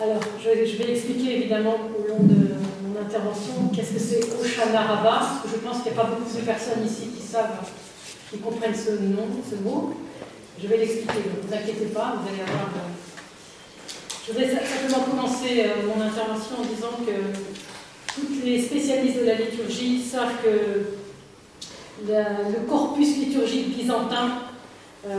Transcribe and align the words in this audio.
Alors, 0.00 0.20
je, 0.42 0.76
vais 0.78 0.92
expliquer 0.92 1.36
évidemment 1.36 1.76
au 1.76 2.08
long 2.08 2.22
de 2.22 2.54
mon 2.82 3.00
intervention 3.00 3.68
qu'est-ce 3.74 3.92
que 3.92 3.98
c'est 3.98 4.20
Oshana 4.40 4.86
que 5.42 5.48
je 5.50 5.56
pense 5.56 5.82
qu'il 5.82 5.92
n'y 5.92 5.98
a 5.98 6.02
pas 6.02 6.08
beaucoup 6.08 6.34
de 6.34 6.40
personnes 6.40 6.84
ici 6.84 7.08
qui 7.14 7.22
savent, 7.22 7.68
qui 8.30 8.38
comprennent 8.38 8.74
ce 8.74 8.92
nom, 8.92 9.28
ce 9.48 9.56
mot. 9.56 9.94
Je 10.60 10.66
vais 10.66 10.78
l'expliquer, 10.78 11.18
ne 11.18 11.46
vous 11.46 11.54
inquiétez 11.54 11.86
pas, 11.86 12.16
vous 12.16 12.28
allez 12.28 12.40
avoir. 12.40 12.70
Je 14.26 14.32
voudrais 14.32 14.48
simplement 14.48 15.04
commencer 15.04 15.64
euh, 15.66 15.86
mon 15.86 16.02
intervention 16.02 16.56
en 16.60 16.64
disant 16.64 16.96
que 17.04 18.14
tous 18.14 18.44
les 18.44 18.62
spécialistes 18.62 19.20
de 19.20 19.26
la 19.26 19.34
liturgie 19.34 20.00
savent 20.02 20.36
que 20.42 20.96
le 22.08 22.68
corpus 22.68 23.16
liturgique 23.18 23.76
byzantin 23.76 24.42
euh, 25.06 25.18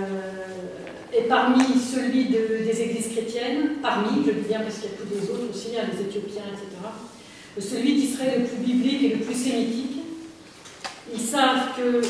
est 1.15 1.27
parmi 1.27 1.63
celui 1.79 2.25
des 2.25 2.81
églises 2.81 3.09
chrétiennes, 3.11 3.77
parmi, 3.81 4.25
je 4.25 4.31
dis 4.31 4.47
bien 4.47 4.61
parce 4.61 4.75
qu'il 4.75 4.89
y 4.89 4.93
a 4.93 4.97
tous 4.97 5.13
les 5.13 5.29
autres 5.29 5.53
aussi, 5.53 5.77
hein, 5.77 5.83
les 5.91 6.01
Éthiopiens, 6.05 6.43
etc., 6.51 6.65
celui 7.59 7.95
qui 7.95 8.07
serait 8.07 8.39
le 8.39 8.45
plus 8.45 8.57
biblique 8.57 9.03
et 9.03 9.09
le 9.15 9.23
plus 9.23 9.35
sémitique. 9.35 9.97
Ils 11.13 11.19
savent 11.19 11.75
que 11.77 12.01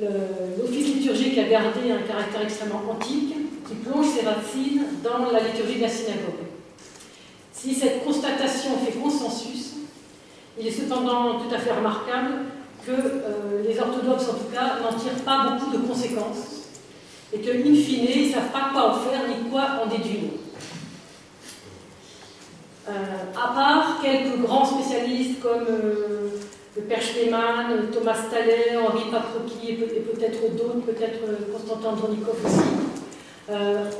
euh, 0.00 0.56
l'office 0.58 0.94
liturgique 0.94 1.36
a 1.36 1.44
gardé 1.44 1.90
un 1.90 2.02
caractère 2.06 2.42
extrêmement 2.42 2.82
antique, 2.90 3.34
qui 3.68 3.74
plonge 3.74 4.06
ses 4.06 4.26
racines 4.26 4.84
dans 5.04 5.30
la 5.30 5.40
liturgie 5.40 5.76
de 5.76 5.82
la 5.82 5.88
synagogue. 5.88 6.46
Si 7.52 7.74
cette 7.74 8.02
constatation 8.04 8.70
fait 8.84 8.98
consensus, 8.98 9.74
il 10.58 10.66
est 10.66 10.72
cependant 10.72 11.38
tout 11.40 11.54
à 11.54 11.58
fait 11.58 11.72
remarquable 11.72 12.46
que 12.86 12.90
euh, 12.92 13.62
les 13.68 13.78
orthodoxes, 13.78 14.30
en 14.30 14.34
tout 14.34 14.52
cas, 14.52 14.78
n'en 14.82 14.96
tirent 14.98 15.22
pas 15.24 15.50
beaucoup 15.50 15.76
de 15.76 15.86
conséquences 15.86 16.59
et 17.32 17.38
que, 17.38 17.50
in 17.50 17.74
fine, 17.74 18.06
ils 18.14 18.28
ne 18.28 18.32
savent 18.32 18.50
pas 18.52 18.70
quoi 18.72 18.90
en 18.90 18.94
faire 18.94 19.20
ni 19.28 19.50
quoi 19.50 19.82
en 19.82 19.86
déduire. 19.86 20.30
Euh, 22.88 22.92
à 23.36 23.54
part 23.54 24.00
quelques 24.02 24.40
grands 24.40 24.64
spécialistes 24.64 25.40
comme 25.40 25.66
euh, 25.68 26.30
le 26.76 26.82
Père 26.82 27.02
Schleman, 27.02 27.90
Thomas 27.92 28.18
Thaler, 28.30 28.76
Henri 28.76 29.04
Paprocki 29.10 29.72
et, 29.72 29.74
peut-être 29.74 30.56
d'autres, 30.56 30.80
peut-être 30.86 31.20
Constantin 31.52 31.90
Andronikov 31.90 32.36
aussi, 32.44 32.90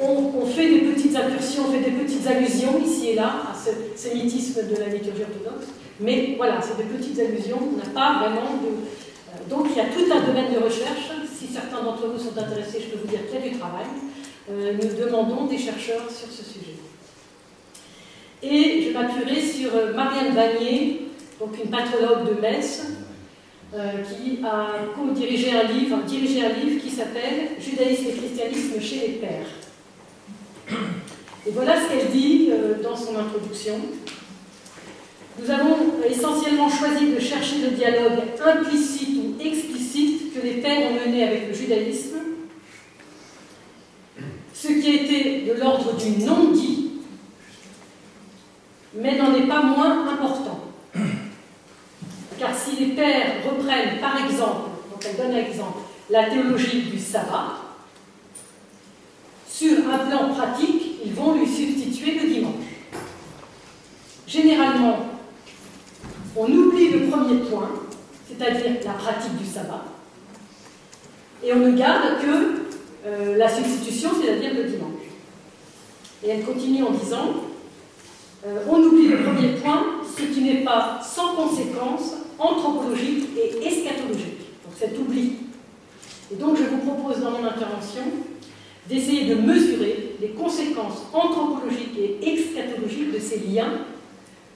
on, 0.00 0.47
fait 0.47 0.69
des 0.69 0.81
petites 0.81 1.17
incursions, 1.17 1.65
on 1.69 1.72
fait 1.72 1.91
des 1.91 1.97
petites 1.97 2.27
allusions 2.27 2.78
ici 2.84 3.11
et 3.11 3.15
là 3.17 3.42
à 3.50 3.55
ce 3.55 3.70
sémitisme 4.00 4.69
de 4.69 4.77
la 4.77 4.87
liturgie 4.87 5.22
orthodoxe, 5.22 5.67
mais 6.00 6.34
voilà, 6.37 6.61
c'est 6.62 6.77
des 6.77 6.89
petites 6.89 7.19
allusions, 7.19 7.59
on 7.61 7.77
n'a 7.77 7.92
pas 7.92 8.20
vraiment 8.20 8.56
de... 8.62 8.69
Euh, 8.69 9.48
donc 9.48 9.67
il 9.70 9.77
y 9.77 9.81
a 9.81 9.84
tout 9.84 10.11
un 10.11 10.27
domaine 10.27 10.53
de 10.53 10.65
recherche, 10.65 11.11
si 11.41 11.46
certains 11.50 11.83
d'entre 11.83 12.06
vous 12.06 12.19
sont 12.19 12.36
intéressés, 12.36 12.80
je 12.84 12.91
peux 12.91 12.98
vous 12.98 13.08
dire 13.08 13.20
qu'il 13.27 13.41
y 13.41 13.42
a 13.42 13.48
du 13.48 13.58
travail. 13.58 13.86
Euh, 14.50 14.74
nous 14.74 15.06
demandons 15.06 15.47
des 15.47 15.56
chercheurs 15.56 16.10
sur 16.10 16.28
ce 16.28 16.44
sujet. 16.44 16.77
Et 18.42 18.82
je 18.82 18.92
m'appuierai 18.92 19.41
sur 19.41 19.74
euh, 19.74 19.94
Marianne 19.94 20.34
Vanier, 20.34 21.08
donc 21.38 21.56
une 21.62 21.70
patrologue 21.70 22.28
de 22.28 22.41
Metz, 22.41 22.86
qui 23.72 24.41
a 24.44 24.66
co-dirigé 24.97 25.52
un 25.52 25.62
livre, 25.62 25.98
dirigé 26.02 26.44
un 26.44 26.52
livre 26.52 26.82
qui 26.82 26.91
s'appelle 26.91 27.50
Judaïsme 27.60 28.08
et 28.08 28.12
christianisme 28.14 28.80
chez 28.80 28.97
les 28.97 29.12
pères. 29.14 29.47
Et 31.47 31.52
voilà 31.52 31.77
ce 31.80 31.88
qu'elle 31.88 32.10
dit 32.10 32.50
dans 32.82 32.97
son 32.97 33.16
introduction. 33.16 33.77
Nous 35.41 35.48
avons 35.48 35.77
essentiellement 36.04 36.69
choisi 36.69 37.12
de 37.12 37.20
chercher 37.20 37.58
le 37.62 37.77
dialogue 37.77 38.19
implicite 38.44 39.19
ou 39.19 39.41
explicite 39.41 39.80
que 40.34 40.41
les 40.41 40.61
pères 40.61 40.91
ont 40.91 40.95
mené 40.95 41.25
avec 41.25 41.48
le 41.48 41.55
judaïsme, 41.55 42.17
ce 44.55 44.69
qui 44.69 44.95
été 44.95 45.41
de 45.42 45.53
l'ordre 45.61 45.97
du 45.97 46.22
non-dit, 46.22 46.91
mais 48.95 49.17
n'en 49.17 49.34
est 49.34 49.47
pas 49.47 49.62
moins 49.62 50.09
important. 50.09 50.61
Car 52.38 52.54
si 52.54 52.77
les 52.77 52.93
pères 52.94 53.43
reprennent 53.49 54.00
par 54.00 54.25
exemple, 54.25 54.71
donc 54.91 55.04
elle 55.04 55.16
donne 55.16 55.34
un 55.34 55.47
exemple, 55.47 55.81
la 56.09 56.28
théologie 56.28 56.83
du 56.83 56.99
sabbat, 56.99 57.56
sur 59.49 59.77
un 59.93 59.99
plan 60.06 60.34
pratique, 60.34 61.00
ils 61.04 61.12
vont 61.12 61.34
lui 61.34 61.47
substituer 61.47 62.19
le 62.19 62.28
dimanche. 62.28 62.54
Généralement, 64.27 65.06
on 66.37 66.50
oublie 66.50 66.91
le 66.91 67.09
premier 67.09 67.41
point, 67.41 67.71
c'est-à-dire 68.27 68.77
la 68.84 68.93
pratique 68.93 69.37
du 69.37 69.44
sabbat, 69.44 69.84
et 71.43 71.53
on 71.53 71.59
ne 71.59 71.77
garde 71.77 72.21
que 72.21 73.06
euh, 73.06 73.37
la 73.37 73.49
substitution, 73.49 74.11
c'est-à-dire 74.21 74.55
le 74.55 74.65
dimanche. 74.65 74.91
Et 76.23 76.28
elle 76.28 76.45
continue 76.45 76.83
en 76.83 76.91
disant, 76.91 77.34
euh, 78.47 78.59
on 78.69 78.83
oublie 78.83 79.09
le 79.09 79.23
premier 79.23 79.55
point, 79.55 79.87
ce 80.17 80.23
qui 80.23 80.43
n'est 80.43 80.62
pas 80.65 81.01
sans 81.03 81.34
conséquence 81.34 82.15
anthropologique 82.39 83.28
et 83.39 83.67
eschatologique. 83.67 84.39
Donc 84.65 84.75
cet 84.78 84.99
oubli. 84.99 85.33
Et 86.33 86.37
donc 86.37 86.59
je 86.59 86.65
vous 86.65 86.78
propose 86.78 87.23
dans 87.23 87.31
mon 87.31 87.45
intervention 87.45 88.03
d'essayer 88.89 89.34
de 89.34 89.41
mesurer 89.41 90.17
les 90.21 90.28
conséquences 90.31 91.07
anthropologiques 91.12 91.97
et 91.99 92.34
eschatologiques 92.34 93.12
de 93.12 93.19
ces 93.19 93.39
liens 93.39 93.72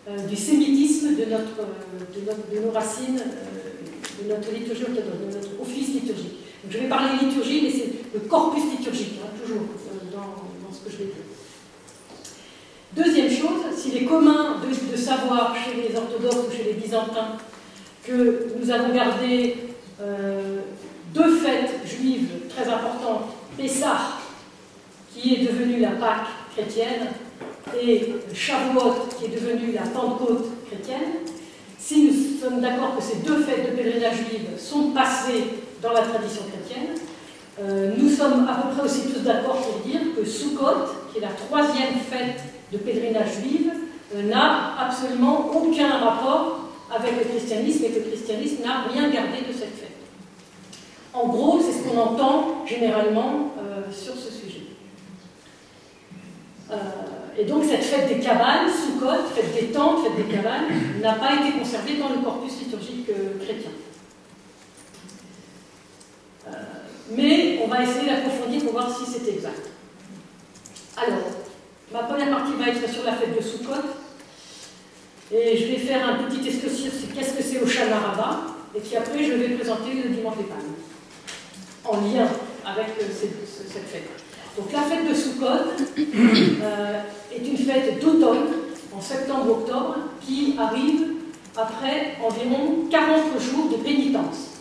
euh, 0.08 0.18
du 0.26 0.36
sémitisme 0.36 1.14
de, 1.14 1.24
de, 1.24 2.60
nos 2.60 2.70
racines, 2.72 3.22
de 4.22 4.28
notre 4.28 4.52
liturgie 4.52 4.82
de 4.82 5.34
notre 5.34 5.60
office 5.62 5.88
liturgique. 5.88 6.43
Je 6.70 6.78
vais 6.78 6.88
parler 6.88 7.10
liturgie, 7.20 7.60
mais 7.62 7.70
c'est 7.70 8.14
le 8.14 8.20
corpus 8.28 8.62
liturgique, 8.78 9.20
hein, 9.22 9.28
toujours 9.42 9.62
dans, 10.12 10.72
ce 10.72 10.84
que 10.84 10.90
je 10.90 10.96
vais 10.96 11.04
dire. 11.04 11.14
Deuxième 12.92 13.30
chose, 13.30 13.76
s'il 13.76 13.96
est 13.96 14.04
commun 14.04 14.56
de, 14.66 14.96
savoir 14.96 15.54
chez 15.56 15.88
les 15.88 15.96
orthodoxes 15.96 16.48
ou 16.48 16.56
chez 16.56 16.64
les 16.64 16.72
byzantins 16.74 17.36
que 18.04 18.46
nous 18.58 18.70
avons 18.70 18.94
gardé 18.94 19.56
deux 21.12 21.36
fêtes 21.36 21.80
juives 21.84 22.28
très 22.48 22.68
importantes, 22.68 23.34
Pessah, 23.56 24.18
qui 25.12 25.34
est 25.34 25.46
devenue 25.46 25.80
la 25.80 25.90
Pâque 25.90 26.28
chrétienne, 26.54 27.08
et 27.80 28.14
Shavuot, 28.32 29.08
qui 29.18 29.26
est 29.26 29.28
devenu 29.28 29.72
la 29.72 29.82
Pentecôte 29.82 30.46
chrétienne, 30.66 31.22
si 31.78 32.04
nous 32.04 32.40
sommes 32.40 32.60
d'accord 32.60 32.96
que 32.96 33.02
ces 33.02 33.16
deux 33.16 33.42
fêtes 33.42 33.70
de 33.70 33.76
pèlerinage 33.76 34.16
juive 34.16 34.48
sont 34.58 34.90
passées 34.90 35.44
dans 35.84 35.92
la 35.92 36.00
tradition 36.00 36.42
chrétienne, 36.50 36.96
euh, 37.60 37.92
nous 37.96 38.08
sommes 38.08 38.48
à 38.48 38.54
peu 38.54 38.74
près 38.74 38.84
aussi 38.84 39.12
tous 39.12 39.20
d'accord 39.20 39.58
pour 39.58 39.80
dire 39.86 40.00
que 40.16 40.24
Sukkot, 40.24 41.12
qui 41.12 41.18
est 41.18 41.20
la 41.20 41.28
troisième 41.28 41.94
fête 42.10 42.42
de 42.72 42.78
pèlerinage 42.78 43.40
juive, 43.42 43.70
euh, 44.14 44.22
n'a 44.22 44.74
absolument 44.80 45.50
aucun 45.54 45.98
rapport 45.98 46.70
avec 46.94 47.18
le 47.18 47.24
christianisme 47.24 47.84
et 47.84 47.90
que 47.90 47.98
le 47.98 48.10
christianisme 48.10 48.62
n'a 48.64 48.84
rien 48.90 49.10
gardé 49.10 49.42
de 49.46 49.52
cette 49.52 49.76
fête. 49.76 49.90
En 51.12 51.28
gros, 51.28 51.60
c'est 51.60 51.72
ce 51.72 51.84
qu'on 51.84 52.00
entend 52.00 52.64
généralement 52.66 53.52
euh, 53.58 53.92
sur 53.92 54.14
ce 54.14 54.32
sujet. 54.32 54.62
Et 57.38 57.44
donc 57.44 57.64
cette 57.64 57.84
fête 57.84 58.08
des 58.08 58.24
cabanes, 58.24 58.68
Sukkot, 58.68 59.28
fête 59.32 59.54
des 59.54 59.66
tentes, 59.66 59.98
fête 60.02 60.16
des 60.16 60.34
cabanes, 60.34 60.64
n'a 61.00 61.12
pas 61.14 61.34
été 61.34 61.56
conservée 61.56 61.98
dans 61.98 62.08
le 62.08 62.24
corpus 62.24 62.58
liturgique 62.60 63.06
chrétien. 63.40 63.70
Euh, 66.46 66.50
mais 67.10 67.60
on 67.64 67.68
va 67.68 67.82
essayer 67.82 68.06
d'approfondir 68.06 68.62
pour 68.62 68.72
voir 68.72 68.90
si 68.96 69.04
c'est 69.10 69.28
exact. 69.30 69.68
Alors, 70.96 71.24
ma 71.92 72.00
première 72.00 72.30
partie 72.30 72.52
va 72.58 72.68
être 72.68 72.90
sur 72.92 73.04
la 73.04 73.12
fête 73.12 73.36
de 73.36 73.42
Sukkot. 73.42 73.72
Et 75.32 75.56
je 75.56 75.66
vais 75.66 75.78
faire 75.78 76.08
un 76.08 76.24
petit 76.24 76.38
qu'est-ce 76.38 77.32
que 77.32 77.42
c'est 77.42 77.60
au 77.60 77.66
Rabbah, 77.66 78.42
et 78.76 78.80
puis 78.80 78.96
après 78.96 79.24
je 79.24 79.32
vais 79.32 79.48
présenter 79.54 80.02
le 80.02 80.10
dimanche 80.10 80.36
des 80.36 80.44
en 81.86 81.96
lien 81.96 82.26
avec 82.64 82.86
euh, 83.00 83.04
cette 83.10 83.88
fête. 83.88 84.10
Donc 84.56 84.72
la 84.72 84.82
fête 84.82 85.08
de 85.08 85.14
Sukkot 85.14 85.46
euh, 85.98 87.00
est 87.34 87.46
une 87.46 87.56
fête 87.56 88.00
d'automne, 88.00 88.46
en 88.94 89.00
septembre-octobre, 89.00 89.96
qui 90.20 90.54
arrive 90.58 91.14
après 91.56 92.16
environ 92.22 92.84
40 92.90 93.40
jours 93.40 93.70
de 93.70 93.82
pénitence. 93.82 94.53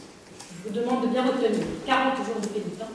Je 0.63 0.69
vous 0.69 0.79
demande 0.79 1.03
de 1.03 1.07
bien 1.07 1.23
retenir 1.23 1.49
40 1.85 2.15
jours 2.17 2.39
de 2.41 2.47
pénitence. 2.47 2.87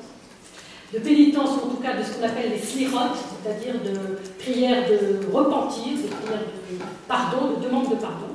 De 0.93 0.99
pénitence, 1.01 1.51
en 1.51 1.69
tout 1.69 1.83
cas, 1.83 1.99
de 1.99 2.03
ce 2.03 2.13
qu'on 2.13 2.25
appelle 2.25 2.51
les 2.51 2.59
slirot, 2.59 3.13
c'est-à-dire 3.13 3.75
de 3.83 4.17
prières 4.43 4.89
de 4.89 5.27
repentir, 5.31 5.93
de 5.93 6.09
prières 6.09 6.41
de 6.41 6.77
pardon, 7.07 7.59
de 7.59 7.65
demande 7.67 7.91
de 7.91 7.97
pardon. 7.97 8.29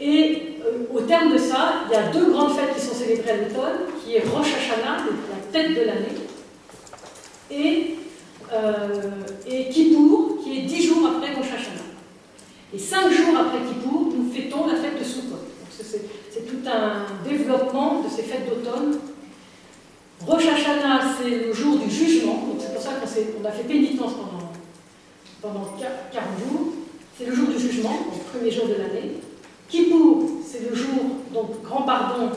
Et 0.00 0.56
euh, 0.66 0.92
au 0.92 1.00
terme 1.02 1.32
de 1.32 1.38
ça, 1.38 1.84
il 1.88 1.94
y 1.94 1.96
a 1.96 2.08
deux 2.08 2.32
grandes 2.32 2.52
fêtes 2.52 2.74
qui 2.74 2.80
sont 2.80 2.94
célébrées 2.94 3.30
à 3.30 3.36
l'automne, 3.36 3.86
qui 4.02 4.16
est 4.16 4.24
Rosh 4.28 4.54
Hashanah, 4.54 5.04
la 5.04 5.52
tête 5.52 5.70
de 5.70 5.86
l'année, 5.86 6.16
et, 7.50 7.96
euh, 8.52 9.10
et 9.46 9.68
Kippour, 9.68 10.38
qui 10.42 10.58
est 10.58 10.62
dix 10.62 10.82
jours 10.82 11.06
après 11.06 11.32
Rosh 11.34 11.52
Hashanah. 11.52 11.80
Et 12.74 12.78
cinq 12.78 13.08
jours 13.12 13.36
après 13.38 13.58
Kippour, 13.68 14.08
nous 14.16 14.32
fêtons 14.32 14.66
la 14.66 14.74
fête 14.74 14.98
de 14.98 15.04
Sukkot. 15.04 15.36
C'est 16.30 16.46
tout 16.46 16.68
un 16.68 17.28
développement 17.28 18.02
de 18.02 18.08
ces 18.08 18.22
fêtes 18.22 18.48
d'automne. 18.48 18.98
Rosh 20.24 20.46
Hashanah, 20.46 21.16
c'est 21.18 21.30
le 21.30 21.52
jour 21.52 21.78
du 21.78 21.90
jugement, 21.90 22.46
donc 22.46 22.58
c'est 22.60 22.72
pour 22.72 22.82
ça 22.82 22.90
qu'on 22.92 23.44
a 23.44 23.50
fait 23.50 23.64
pénitence 23.64 24.12
pendant, 24.12 24.52
pendant 25.42 25.64
40 26.12 26.24
jours. 26.38 26.72
C'est 27.18 27.26
le 27.26 27.34
jour 27.34 27.48
du 27.48 27.58
jugement, 27.58 27.98
le 28.12 28.38
premier 28.38 28.50
jour 28.50 28.66
de 28.66 28.74
l'année. 28.74 29.14
Kippour, 29.68 30.30
c'est 30.46 30.70
le 30.70 30.76
jour, 30.76 31.16
donc 31.34 31.62
grand 31.62 31.82
pardon, 31.82 32.30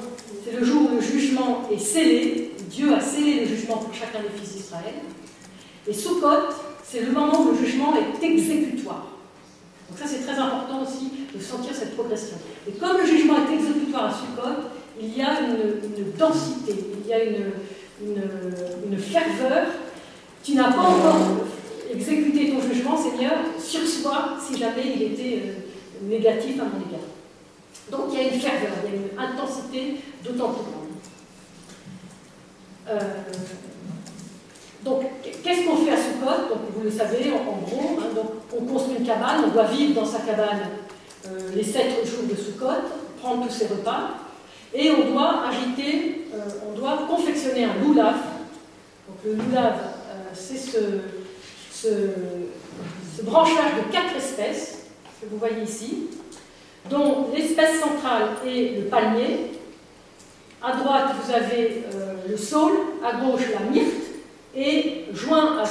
c'est 0.43 0.57
le 0.59 0.65
jour 0.65 0.89
où 0.89 0.95
le 0.95 1.01
jugement 1.01 1.67
est 1.71 1.77
scellé. 1.77 2.51
Dieu 2.69 2.93
a 2.93 2.99
scellé 2.99 3.41
le 3.41 3.45
jugement 3.45 3.77
pour 3.77 3.93
chacun 3.93 4.19
des 4.21 4.39
fils 4.39 4.55
d'Israël. 4.55 4.95
Et 5.87 5.93
Sukkot, 5.93 6.49
c'est 6.83 7.01
le 7.01 7.11
moment 7.11 7.41
où 7.43 7.51
le 7.51 7.57
jugement 7.57 7.93
est 7.95 8.25
exécutoire. 8.25 9.12
Donc 9.93 10.07
ça, 10.07 10.11
c'est 10.11 10.25
très 10.25 10.39
important 10.39 10.81
aussi 10.81 11.11
de 11.35 11.39
sentir 11.39 11.71
cette 11.75 11.93
progression. 11.93 12.37
Et 12.67 12.71
comme 12.71 12.97
le 12.97 13.05
jugement 13.05 13.35
est 13.47 13.53
exécutoire 13.53 14.05
à 14.05 14.09
Sukkot, 14.09 14.69
il 14.99 15.15
y 15.15 15.21
a 15.21 15.39
une, 15.41 16.13
densité, 16.17 16.73
il 16.99 17.07
y 17.07 17.13
a 17.13 17.23
une, 17.23 17.51
une, 18.01 18.97
ferveur. 18.97 19.67
Tu 20.43 20.55
n'as 20.55 20.71
pas 20.71 20.81
encore 20.81 21.45
exécuté 21.93 22.49
ton 22.49 22.61
jugement, 22.67 22.97
Seigneur, 22.97 23.33
sur 23.59 23.85
soi, 23.85 24.35
si 24.43 24.57
jamais 24.57 24.81
il 24.95 25.03
était 25.13 25.43
euh, 25.45 26.09
négatif 26.09 26.59
à 26.59 26.63
mon 26.63 26.79
égard. 26.89 27.05
Donc 27.91 28.11
il 28.13 28.17
y 28.17 28.21
a 28.25 28.33
une 28.33 28.41
ferveur, 28.41 28.71
il 28.85 28.89
y 28.89 28.93
a 28.93 28.99
une 28.99 29.19
intensité 29.19 29.97
d'autant 30.23 30.53
plus 30.53 30.63
grande. 30.63 30.89
Euh, 32.89 32.99
donc, 34.83 35.03
qu'est-ce 35.43 35.65
qu'on 35.65 35.77
fait 35.77 35.91
à 35.91 35.97
Sukkot 35.97 36.49
Donc, 36.49 36.59
vous 36.75 36.83
le 36.83 36.91
savez, 36.91 37.31
en, 37.31 37.65
gros, 37.65 37.99
hein, 37.99 38.21
on 38.57 38.65
construit 38.65 38.97
une 38.99 39.05
cabane, 39.05 39.45
on 39.45 39.49
doit 39.49 39.65
vivre 39.65 40.01
dans 40.01 40.05
sa 40.05 40.19
cabane 40.19 40.59
euh, 41.25 41.49
les 41.55 41.63
sept 41.63 42.05
jours 42.05 42.23
de 42.29 42.35
Sukkot, 42.35 42.83
prendre 43.21 43.47
tous 43.47 43.53
ses 43.53 43.67
repas, 43.67 44.09
et 44.73 44.91
on 44.91 45.11
doit 45.11 45.45
agiter, 45.47 46.25
euh, 46.33 46.39
on 46.69 46.77
doit 46.77 47.07
confectionner 47.09 47.63
un 47.63 47.81
loulav. 47.81 48.15
Donc, 49.07 49.17
le 49.25 49.35
loulav, 49.35 49.73
euh, 49.73 50.13
c'est 50.33 50.57
ce, 50.57 50.79
ce, 51.71 51.87
ce, 53.17 53.21
branchage 53.21 53.75
de 53.77 53.91
quatre 53.91 54.17
espèces 54.17 54.87
que 55.21 55.27
vous 55.29 55.37
voyez 55.37 55.63
ici, 55.63 56.07
dont 56.89 57.27
l'espèce 57.33 57.79
centrale 57.79 58.31
est 58.45 58.79
le 58.79 58.85
palmier. 58.87 59.51
À 60.61 60.75
droite, 60.75 61.11
vous 61.21 61.33
avez 61.33 61.83
le 62.29 62.37
saule, 62.37 62.77
à 63.03 63.17
gauche, 63.17 63.43
la 63.53 63.69
myrte, 63.69 64.02
et 64.55 65.05
joint 65.13 65.59
à, 65.59 65.65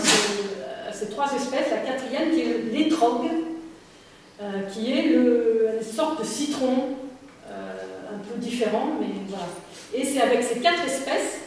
ces 0.92 1.08
trois 1.08 1.32
espèces, 1.34 1.70
la 1.70 1.78
quatrième 1.78 2.30
qui 2.30 2.40
est 2.40 2.58
l'étrogue, 2.72 3.28
euh, 4.40 4.62
qui 4.72 4.92
est 4.92 5.08
le, 5.08 5.70
une 5.78 5.82
sorte 5.82 6.20
de 6.20 6.24
citron 6.26 6.88
euh, 7.48 8.14
un 8.14 8.18
peu 8.18 8.38
différent, 8.38 8.88
mais 9.00 9.06
voilà. 9.28 9.46
Et 9.94 10.04
c'est 10.04 10.20
avec 10.20 10.42
ces 10.42 10.60
quatre 10.60 10.84
espèces 10.84 11.40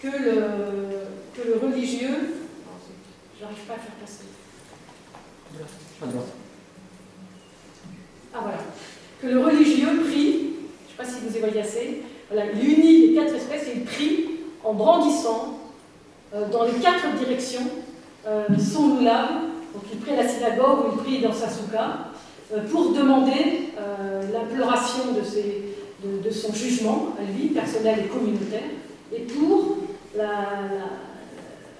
que 0.00 0.08
le, 0.08 0.44
que 1.34 1.46
le 1.46 1.58
religieux. 1.62 2.34
J'arrive 3.40 3.58
pas 3.66 3.74
à 3.74 3.78
faire 3.78 3.94
passer. 4.00 4.24
Ah 8.34 8.40
voilà. 8.42 8.58
Que 9.20 9.26
le 9.26 9.44
religieux 9.44 10.02
prie, 10.04 10.32
je 10.32 10.36
ne 10.36 10.88
sais 10.88 10.96
pas 10.96 11.04
si 11.04 11.26
vous 11.26 11.36
y 11.36 11.40
voyez 11.40 11.60
assez, 11.60 12.02
voilà, 12.30 12.50
il 12.52 12.72
unit 12.72 13.08
les 13.08 13.14
quatre 13.14 13.34
espèces 13.34 13.68
et 13.68 13.72
il 13.76 13.84
prie 13.84 14.26
en 14.64 14.74
brandissant 14.74 15.57
dans 16.32 16.64
les 16.64 16.72
quatre 16.72 17.14
directions 17.18 17.68
euh, 18.28 18.44
son 18.58 18.96
loulav. 18.96 19.28
Donc 19.72 19.84
il 19.92 19.98
prie 20.00 20.12
à 20.12 20.22
la 20.22 20.28
synagogue 20.28 20.80
ou 20.80 20.92
il 20.96 21.02
prie 21.02 21.20
dans 21.20 21.32
sa 21.32 21.48
souka 21.48 22.10
euh, 22.52 22.60
pour 22.70 22.92
demander 22.92 23.68
l'imploration 24.32 25.12
de, 25.14 26.22
de, 26.22 26.30
son 26.30 26.52
jugement 26.52 27.14
à 27.18 27.22
lui, 27.32 27.48
personnel 27.48 28.00
et 28.04 28.08
communautaire, 28.08 28.70
et 29.12 29.20
pour 29.20 29.76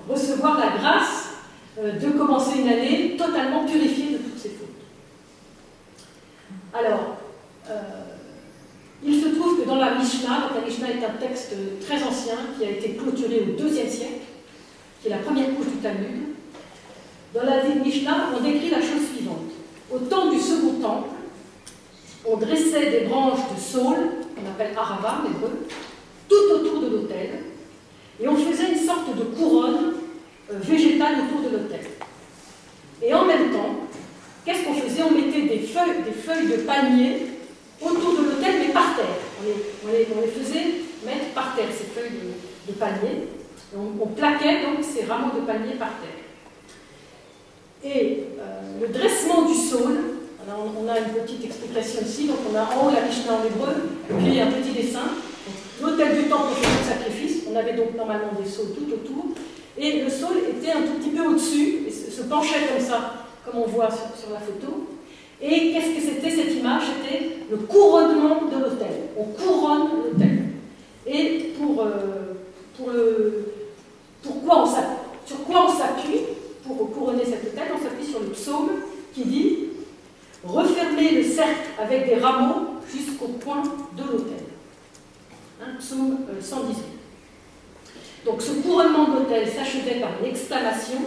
recevoir 0.09 0.59
la 0.59 0.79
grâce 0.79 1.31
de 1.77 2.11
commencer 2.11 2.61
une 2.61 2.69
année 2.69 3.17
totalement 3.19 3.65
purifiée 3.67 4.13
de 4.13 4.19
toutes 4.19 4.39
ses 4.39 4.51
fautes. 4.51 4.69
Alors, 6.73 7.17
il 9.05 9.21
se 9.21 9.29
trouve 9.29 9.61
que 9.61 9.67
dans 9.67 9.77
la 9.77 9.97
Mishnah, 9.97 10.51
la 10.55 10.65
Mishnah 10.65 10.91
est 10.91 11.05
un 11.05 11.19
texte 11.27 11.55
très 11.85 12.03
ancien 12.03 12.37
qui 12.57 12.65
a 12.65 12.71
été 12.71 12.91
clôturé 12.91 13.41
au 13.41 13.61
IIe 13.61 13.91
siècle, 13.91 14.21
qui 15.01 15.09
est 15.09 15.11
la 15.11 15.19
première 15.19 15.55
couche 15.55 15.67
du 15.67 15.79
Talmud, 15.79 16.35
dans 17.35 17.45
la 17.45 17.63
Mishnah, 17.63 18.31
on 18.37 18.43
décrit 18.43 18.71
la 18.71 18.81
chose 18.81 19.09
suivante. 19.15 19.51
Au 19.93 19.99
temps 19.99 20.31
du 20.31 20.39
second 20.39 20.81
temple, 20.81 21.09
on 22.25 22.37
dressait 22.37 22.91
des 22.91 23.07
branches 23.07 23.41
de 23.55 23.61
saule, 23.61 24.11
qu'on 24.35 24.51
appelle 24.51 24.77
arava 24.77 25.23
en 25.23 25.31
hébreu, 25.31 25.67
tout 26.29 26.55
autour 26.55 26.81
de 26.81 26.89
l'autel, 26.89 27.31
et 28.21 28.29
on 28.29 28.37
faisait 28.37 28.73
une 28.73 28.87
sorte 28.87 29.17
de 29.17 29.23
couronne 29.23 29.95
euh, 30.51 30.59
végétale 30.61 31.17
autour 31.21 31.51
de 31.51 31.57
l'autel. 31.57 31.81
Et 33.03 33.15
en 33.15 33.25
même 33.25 33.53
temps, 33.53 33.87
qu'est-ce 34.45 34.65
qu'on 34.65 34.75
faisait? 34.75 35.03
On 35.03 35.13
mettait 35.13 35.43
des 35.43 35.61
feuilles, 35.61 36.49
de 36.51 36.63
palmier 36.63 37.27
autour 37.81 38.13
de 38.19 38.25
l'autel, 38.25 38.55
mais 38.67 38.73
par 38.73 38.97
terre. 38.97 39.07
On 39.85 39.93
les, 39.93 40.29
faisait 40.29 40.67
mettre 41.07 41.29
par 41.35 41.55
terre, 41.55 41.69
ces 41.71 41.85
feuilles 41.85 42.19
de, 42.67 42.73
palmier. 42.73 43.29
On, 43.77 44.07
plaquait 44.07 44.63
donc 44.63 44.83
ces 44.83 45.05
rameaux 45.05 45.39
de 45.39 45.45
palmier 45.45 45.75
par 45.75 45.91
terre. 46.01 46.25
Et 47.85 48.25
euh, 48.41 48.81
le 48.81 48.89
dressement 48.89 49.43
du 49.43 49.55
saule, 49.55 50.19
on, 50.49 50.89
a 50.89 50.99
une 50.99 51.13
petite 51.23 51.45
explication 51.45 52.01
ici, 52.03 52.27
donc 52.27 52.39
on 52.51 52.57
a 52.57 52.63
en 52.63 52.87
haut 52.87 52.91
la 52.91 53.03
Mishnah 53.03 53.35
en 53.35 53.45
hébreu, 53.45 53.75
puis 54.19 54.41
un 54.41 54.51
petit 54.51 54.73
dessin. 54.73 55.13
L'autel 55.83 56.17
du 56.17 56.29
temple 56.29 56.55
fait 56.55 56.67
le 56.67 56.89
sacrifice, 56.89 57.45
on 57.51 57.55
avait 57.55 57.75
donc 57.75 57.95
normalement 57.95 58.33
des 58.43 58.49
saules 58.49 58.75
tout 58.75 58.91
autour, 58.91 59.27
et 59.77 60.03
le 60.03 60.11
saule 60.11 60.39
était 60.49 60.73
un 60.73 60.83
tout 60.83 60.99
petit 60.99 61.11
peu 61.11 61.27
au-dessus, 61.27 61.81
et 61.87 61.91
se, 61.91 62.23
penchait 62.23 62.67
comme 62.73 62.85
ça, 62.85 63.27
comme 63.45 63.61
on 63.61 63.67
voit 63.67 63.91
sur, 63.91 64.33
la 64.33 64.41
photo. 64.41 64.89
Et 65.41 65.73
qu'est-ce 65.73 65.95
que 65.95 66.01
c'était 66.01 66.31
cette 66.31 66.55
image? 66.57 66.83
C'était 67.03 67.37
le 67.51 67.59
couronnement 67.59 68.43
de 68.51 68.59
l'autel. 68.59 69.11
On 69.17 69.25
couronne 69.25 69.89
l'autel. 70.05 70.39
Et 71.07 71.53
pour, 71.57 71.81
euh, 71.81 72.35
pour 72.77 72.91
le, 72.91 73.58
sur 74.23 75.45
quoi 75.45 75.67
on 75.67 75.69
s'appuie 75.69 76.21
pour 76.67 76.93
couronner 76.93 77.25
cette 77.25 77.53
autel 77.53 77.69
On 77.75 77.83
s'appuie 77.83 78.07
sur 78.07 78.21
le 78.21 78.29
psaume 78.29 78.71
qui 79.15 79.25
dit 79.25 79.59
Refermez 80.45 81.13
le 81.13 81.25
cercle 81.25 81.71
avec 81.81 82.07
des 82.07 82.17
rameaux 82.17 82.81
jusqu'au 82.91 83.29
point 83.29 83.63
de 83.97 84.03
l'autel. 84.03 84.45
Psaume 85.79 86.19
118. 86.41 86.77
Euh, 86.79 88.31
Donc 88.31 88.41
ce 88.41 88.53
couronnement 88.53 89.09
d'autel 89.09 89.47
s'achevait 89.49 90.01
par 90.01 90.11
une 90.21 90.31
exclamation 90.31 90.99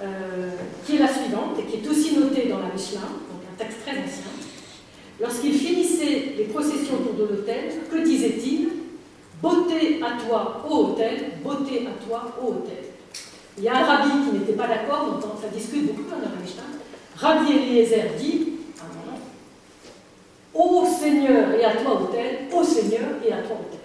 euh, 0.00 0.50
qui 0.86 0.96
est 0.96 0.98
la 0.98 1.12
suivante 1.12 1.58
et 1.58 1.64
qui 1.64 1.76
est 1.84 1.88
aussi 1.88 2.16
notée 2.18 2.48
dans 2.48 2.58
la 2.58 2.72
Mishnah, 2.72 3.00
donc 3.00 3.40
un 3.52 3.56
texte 3.56 3.78
très 3.82 3.92
ancien. 3.92 4.30
Lorsqu'il 5.20 5.54
finissait 5.54 6.34
les 6.36 6.44
processions 6.44 6.94
autour 6.94 7.14
de 7.14 7.34
l'autel, 7.34 7.72
que 7.90 8.04
disait-il? 8.04 8.68
Beauté 9.44 10.00
à 10.02 10.18
toi, 10.26 10.64
ô 10.66 10.74
hôtel, 10.74 11.32
beauté 11.44 11.86
à 11.86 12.02
toi, 12.02 12.32
ô 12.42 12.46
hôtel. 12.48 12.84
Il 13.58 13.64
y 13.64 13.68
a 13.68 13.76
un 13.76 13.84
rabbi 13.84 14.08
qui 14.24 14.38
n'était 14.38 14.54
pas 14.54 14.66
d'accord, 14.66 15.20
ça 15.38 15.48
discute 15.48 15.84
beaucoup 15.84 16.08
dans 16.08 16.42
Mishnah. 16.42 16.62
Rabbi 17.14 17.52
Eliezer 17.52 18.14
dit 18.18 18.52
ah. 18.80 18.84
Ô 20.54 20.86
Seigneur 20.86 21.52
et 21.52 21.62
à 21.62 21.72
toi, 21.76 22.00
hôtel, 22.00 22.48
ô 22.50 22.64
Seigneur 22.64 23.02
et 23.22 23.32
à 23.34 23.42
toi, 23.42 23.56
hôtel. 23.60 23.80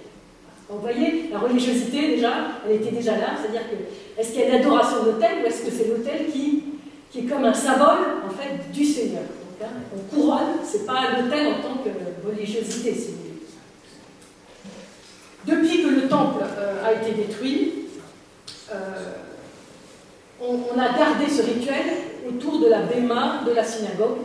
vous 0.70 0.80
voyez, 0.80 1.30
la 1.30 1.40
religiosité, 1.40 2.16
déjà, 2.16 2.32
elle 2.66 2.78
était 2.78 2.96
déjà 2.96 3.18
là, 3.18 3.36
c'est-à-dire 3.38 3.70
que 3.70 4.22
est-ce 4.22 4.32
qu'il 4.32 4.40
y 4.40 4.44
a 4.44 4.48
une 4.48 4.62
adoration 4.62 5.04
de 5.04 5.12
l'autel 5.12 5.40
ou 5.44 5.46
est-ce 5.46 5.64
que 5.66 5.72
c'est 5.72 5.90
l'autel 5.90 6.28
qui, 6.32 6.64
est 7.18 7.24
comme 7.24 7.44
un 7.44 7.54
symbole, 7.54 8.24
en 8.26 8.30
fait, 8.30 8.72
du 8.72 8.86
Seigneur 8.86 9.24
hein, 9.62 9.66
On 9.94 10.16
couronne, 10.16 10.64
c'est 10.64 10.86
pas 10.86 11.20
l'autel 11.20 11.48
en 11.48 11.62
tant 11.62 11.84
que 11.84 11.90
religiosité, 12.26 12.94
si 12.94 13.20
depuis 15.50 15.84
que 15.84 15.90
le 15.90 16.08
temple 16.08 16.44
euh, 16.58 16.78
été 16.94 17.12
détruit, 17.12 17.74
euh, 18.72 19.14
on, 20.42 20.80
a 20.80 20.98
gardé 20.98 21.30
ce 21.30 21.42
rituel 21.42 21.86
autour 22.28 22.60
de 22.60 22.68
la 22.68 22.82
béma 22.82 23.42
de 23.46 23.52
la 23.52 23.64
synagogue, 23.64 24.20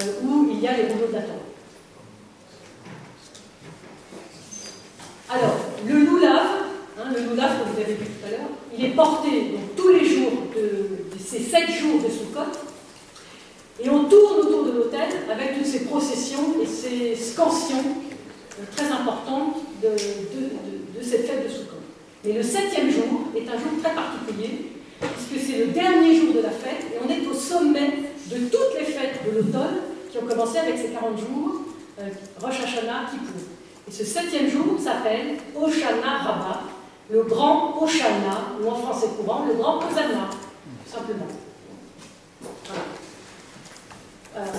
euh, 0.00 0.04
où 0.22 0.48
il 0.52 0.60
y 0.60 0.68
a 0.68 0.76
les 0.76 0.84
rouleaux 0.84 1.08
de 1.08 1.14
la 1.14 1.22
tombe. 1.22 1.36
Alors, 5.30 5.56
le 5.86 5.98
loulav, 6.04 6.46
hein, 6.98 7.12
le 7.14 7.20
loulav 7.28 7.58
que 7.58 7.70
vous 7.70 7.80
avez 7.80 7.94
vu 7.94 8.06
tout 8.06 8.26
à 8.26 8.30
l'heure, 8.30 8.48
il 8.76 8.84
est 8.84 8.94
porté 8.94 9.28
tous 9.76 9.88
les 9.88 10.04
jours 10.04 10.32
de, 10.54 11.18
ces 11.18 11.40
sept 11.40 11.70
jours 11.70 12.00
de 12.02 12.08
Sukkot, 12.08 12.58
et 13.80 13.90
on 13.90 14.04
tourne 14.04 14.40
autour 14.40 14.64
de 14.64 14.72
l'autel 14.72 15.08
avec 15.30 15.56
toutes 15.56 15.66
ces 15.66 15.84
processions 15.84 16.56
et 16.62 16.66
ces 16.66 17.14
scansions 17.14 17.84
très 18.74 18.86
importante 18.86 19.56
de, 19.82 19.88
cette 21.02 21.26
fête 21.26 21.44
de 21.44 21.48
Sukkot. 21.48 21.77
Mais 22.24 22.32
le 22.32 22.42
septième 22.42 22.90
jour 22.90 23.28
est 23.36 23.48
un 23.48 23.58
jour 23.58 23.80
très 23.82 23.94
particulier, 23.94 24.72
puisque 25.00 25.46
c'est 25.46 25.58
le 25.58 25.66
dernier 25.66 26.16
jour 26.16 26.34
de 26.34 26.40
la 26.40 26.50
fête, 26.50 26.84
et 26.92 26.98
on 27.04 27.08
est 27.08 27.26
au 27.26 27.34
sommet 27.34 27.92
de 28.26 28.36
toutes 28.48 28.78
les 28.78 28.86
fêtes 28.86 29.20
de 29.24 29.38
l'automne, 29.38 29.76
qui 30.10 30.18
ont 30.18 30.26
commencé 30.26 30.58
avec 30.58 30.76
ces 30.78 30.88
40 30.88 31.18
jours, 31.18 31.62
euh, 32.00 32.08
Rosh 32.40 32.60
Hashanah, 32.64 33.10
Kippour. 33.10 33.42
Et 33.86 33.90
ce 33.90 34.04
septième 34.04 34.50
jour 34.50 34.78
s'appelle 34.78 35.36
Oshana 35.54 36.18
Rabbah, 36.18 36.62
le 37.10 37.22
grand 37.22 37.80
Oshana, 37.80 38.52
ou 38.60 38.68
en 38.68 38.74
français 38.74 39.08
courant, 39.16 39.44
le 39.46 39.54
grand 39.54 39.78
Hosanna, 39.78 40.28
tout 40.84 40.92
simplement. 40.92 41.26
Voilà. 44.34 44.52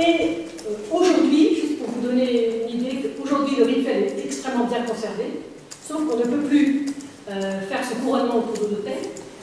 et 0.00 0.46
aujourd'hui, 0.90 1.56
juste 1.56 1.78
pour 1.78 1.88
vous 1.90 2.00
donner 2.00 2.62
une 2.72 2.80
idée, 2.80 3.10
aujourd'hui 3.22 3.56
le 3.56 3.64
rituel 3.64 4.04
est 4.04 4.21
extrêmement 4.42 4.64
bien 4.64 4.82
conservé, 4.82 5.38
sauf 5.86 5.98
qu'on 5.98 6.16
ne 6.16 6.24
peut 6.24 6.48
plus 6.48 6.86
faire 7.28 7.80
ce 7.88 7.94
couronnement 8.02 8.38
autour 8.38 8.66
de 8.66 8.74
l'autel. 8.74 8.98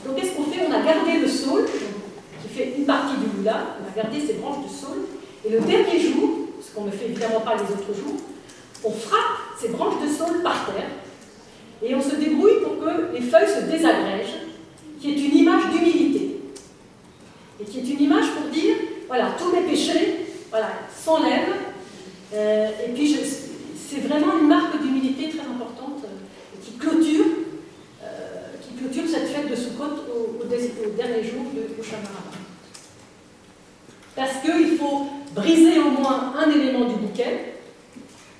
Donc 0.05 0.17
qu'est-ce 0.17 0.31
qu'on 0.31 0.43
fait? 0.43 0.59
On 0.67 0.73
a 0.73 0.83
gardé 0.83 1.19
le 1.21 1.27
saule, 1.27 1.65
qui 2.41 2.53
fait 2.53 2.73
une 2.77 2.85
partie 2.85 3.15
du 3.15 3.37
moula, 3.37 3.77
on 3.79 3.87
a 3.87 4.03
gardé 4.03 4.19
ces 4.19 4.33
branches 4.33 4.65
de 4.65 4.69
saule, 4.69 5.05
et 5.45 5.51
le 5.51 5.61
dernier 5.61 5.99
jour, 6.01 6.29
ce 6.61 6.75
qu'on 6.75 6.83
ne 6.83 6.91
fait 6.91 7.05
évidemment 7.05 7.39
pas 7.39 7.55
les 7.55 7.61
autres 7.61 7.97
jours, 7.97 8.19
on 8.83 8.91
frappe 8.91 9.37
ces 9.61 9.69
branches 9.69 10.01
de 10.03 10.09
saule 10.13 10.43
par 10.43 10.65
terre, 10.65 10.89
et 11.81 11.95
on 11.95 12.01
se 12.01 12.17
débrouille 12.17 12.59
pour 12.61 12.79
que 12.83 13.13
les 13.13 13.21
feuilles 13.21 13.47
se 13.47 13.71
désagrègent, 13.71 14.39
qui 14.99 15.11
est 15.11 15.27
une 15.27 15.37
image 15.37 15.63
d'humilité, 15.71 16.41
et 17.61 17.63
qui 17.63 17.79
est 17.79 17.93
une 17.93 18.01
image 18.01 18.31
pour 18.31 18.51
dire, 18.51 18.75
voilà, 19.07 19.29
tous 19.39 19.49
mes 19.53 19.61
péchés 19.61 20.25
voilà, 20.49 20.71
s'enlèvent, 20.93 21.55
euh, 22.33 22.67
et 22.85 22.91
puis 22.91 23.15
c'est 23.89 24.01
vraiment 24.01 24.37
une 24.39 24.47
marque 24.47 24.81
d'humilité 24.81 25.29
très 25.29 25.47
importante, 25.47 26.03
euh, 26.03 26.61
qui 26.63 26.71
clôture 26.73 27.25
cette 29.07 29.27
fête 29.27 29.49
de 29.49 29.55
Sukkot 29.55 29.83
au, 30.13 30.43
au, 30.43 30.47
dernier 30.47 31.23
jour 31.23 31.43
de 31.55 31.61
Maraba. 31.81 32.37
Parce 34.15 34.33
qu'il 34.43 34.77
faut 34.77 35.07
briser 35.33 35.79
au 35.79 35.91
moins 35.91 36.33
un 36.37 36.51
élément 36.51 36.85
du 36.85 36.95
bouquet, 36.95 37.55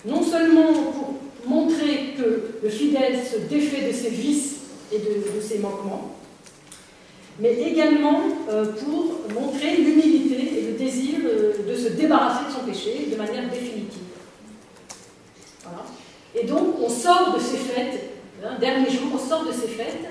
non 0.05 0.21
seulement 0.21 0.73
pour 0.73 1.15
montrer 1.47 2.13
que 2.17 2.59
le 2.61 2.69
fidèle 2.69 3.17
se 3.25 3.37
défait 3.49 3.87
de 3.87 3.93
ses 3.93 4.09
vices 4.09 4.57
et 4.91 4.99
de, 4.99 5.41
ses 5.41 5.59
manquements, 5.59 6.15
mais 7.39 7.53
également 7.61 8.21
euh, 8.49 8.65
pour 8.73 9.21
montrer 9.33 9.77
l'humilité 9.77 10.59
et 10.59 10.71
le 10.71 10.77
désir 10.77 11.19
euh, 11.23 11.53
de 11.67 11.75
se 11.75 11.89
débarrasser 11.89 12.45
de 12.47 12.51
son 12.51 12.65
péché 12.65 13.07
de 13.11 13.15
manière 13.15 13.49
définitive. 13.49 14.08
Et 16.35 16.45
donc, 16.45 16.75
on 16.81 16.89
sort 16.89 17.33
de 17.35 17.39
ces 17.39 17.57
fêtes, 17.57 18.11
hein, 18.43 18.57
dernier 18.59 18.89
jour, 18.89 19.09
on 19.13 19.17
sort 19.17 19.45
de 19.45 19.51
ces 19.51 19.67
fêtes 19.67 20.05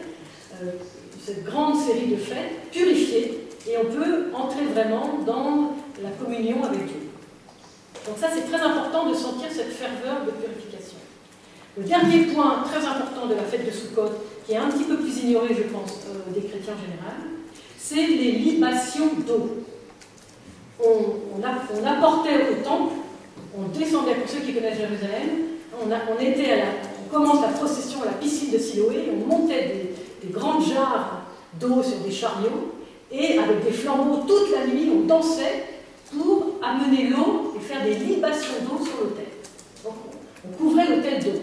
euh, 0.63 0.73
cette 1.25 1.45
grande 1.45 1.77
série 1.79 2.07
de 2.07 2.17
fêtes 2.17 2.71
purifiées 2.73 3.49
et 3.69 3.77
on 3.77 3.85
peut 3.85 4.31
entrer 4.35 4.65
vraiment 4.65 5.19
dans 5.27 5.75
la 6.03 6.11
communion 6.11 6.65
avec 6.65 6.87
Dieu. 6.87 7.09
Donc 8.07 8.17
ça, 8.19 8.29
c'est 8.35 8.51
très 8.51 8.61
important 8.61 9.11
de 9.11 9.15
sentir 9.15 9.49
cette 9.51 9.73
ferveur 9.73 10.25
de 10.25 10.31
purification. 10.31 10.97
Le 11.77 11.85
dernier 11.85 12.27
point 12.33 12.65
très 12.65 12.85
important 12.85 13.27
de 13.27 13.35
la 13.35 13.43
fête 13.43 13.67
de 13.67 13.71
Sukkot, 13.71 14.11
qui 14.47 14.53
est 14.53 14.57
un 14.57 14.69
petit 14.69 14.85
peu 14.85 14.97
plus 14.97 15.17
ignoré, 15.23 15.49
je 15.51 15.65
pense, 15.65 16.01
euh, 16.09 16.33
des 16.33 16.47
chrétiens 16.49 16.75
en 16.75 16.81
général, 16.81 17.17
c'est 17.77 18.07
les 18.07 18.33
libations 18.33 19.11
d'eau. 19.27 19.65
On, 20.81 21.43
apportait 21.43 22.51
au 22.51 22.65
temple, 22.65 22.95
on 23.59 23.79
descendait, 23.79 24.15
pour 24.15 24.29
ceux 24.29 24.41
qui 24.41 24.55
connaissent 24.55 24.79
Jérusalem, 24.79 25.29
on, 25.81 26.21
était 26.21 26.53
à 26.53 26.65
on 27.07 27.15
commence 27.15 27.43
la 27.43 27.49
procession 27.49 28.03
à 28.03 28.07
la 28.07 28.13
piscine 28.13 28.53
de 28.53 28.59
Siloé, 28.59 29.11
on 29.13 29.27
montait 29.27 29.95
des, 30.23 30.27
des 30.27 30.33
grandes 30.33 30.65
jarres 30.65 31.23
d'eau 31.59 31.83
sur 31.83 31.99
des 31.99 32.11
chariots, 32.11 32.75
et 33.11 33.39
avec 33.39 33.65
des 33.65 33.73
flambeaux 33.73 34.25
toute 34.27 34.53
la 34.53 34.67
nuit, 34.67 34.91
on 34.95 35.07
dansait 35.07 35.65
pour 36.13 36.59
amener 36.63 37.09
l'eau 37.09 37.55
et 37.57 37.61
faire 37.61 37.83
des 37.85 37.95
libations 37.95 38.55
d'eau 38.63 38.85
sur 38.85 39.05
l'autel. 39.05 39.27
On 39.85 40.57
couvrait 40.57 40.89
l'autel 40.89 41.23
d'eau. 41.23 41.41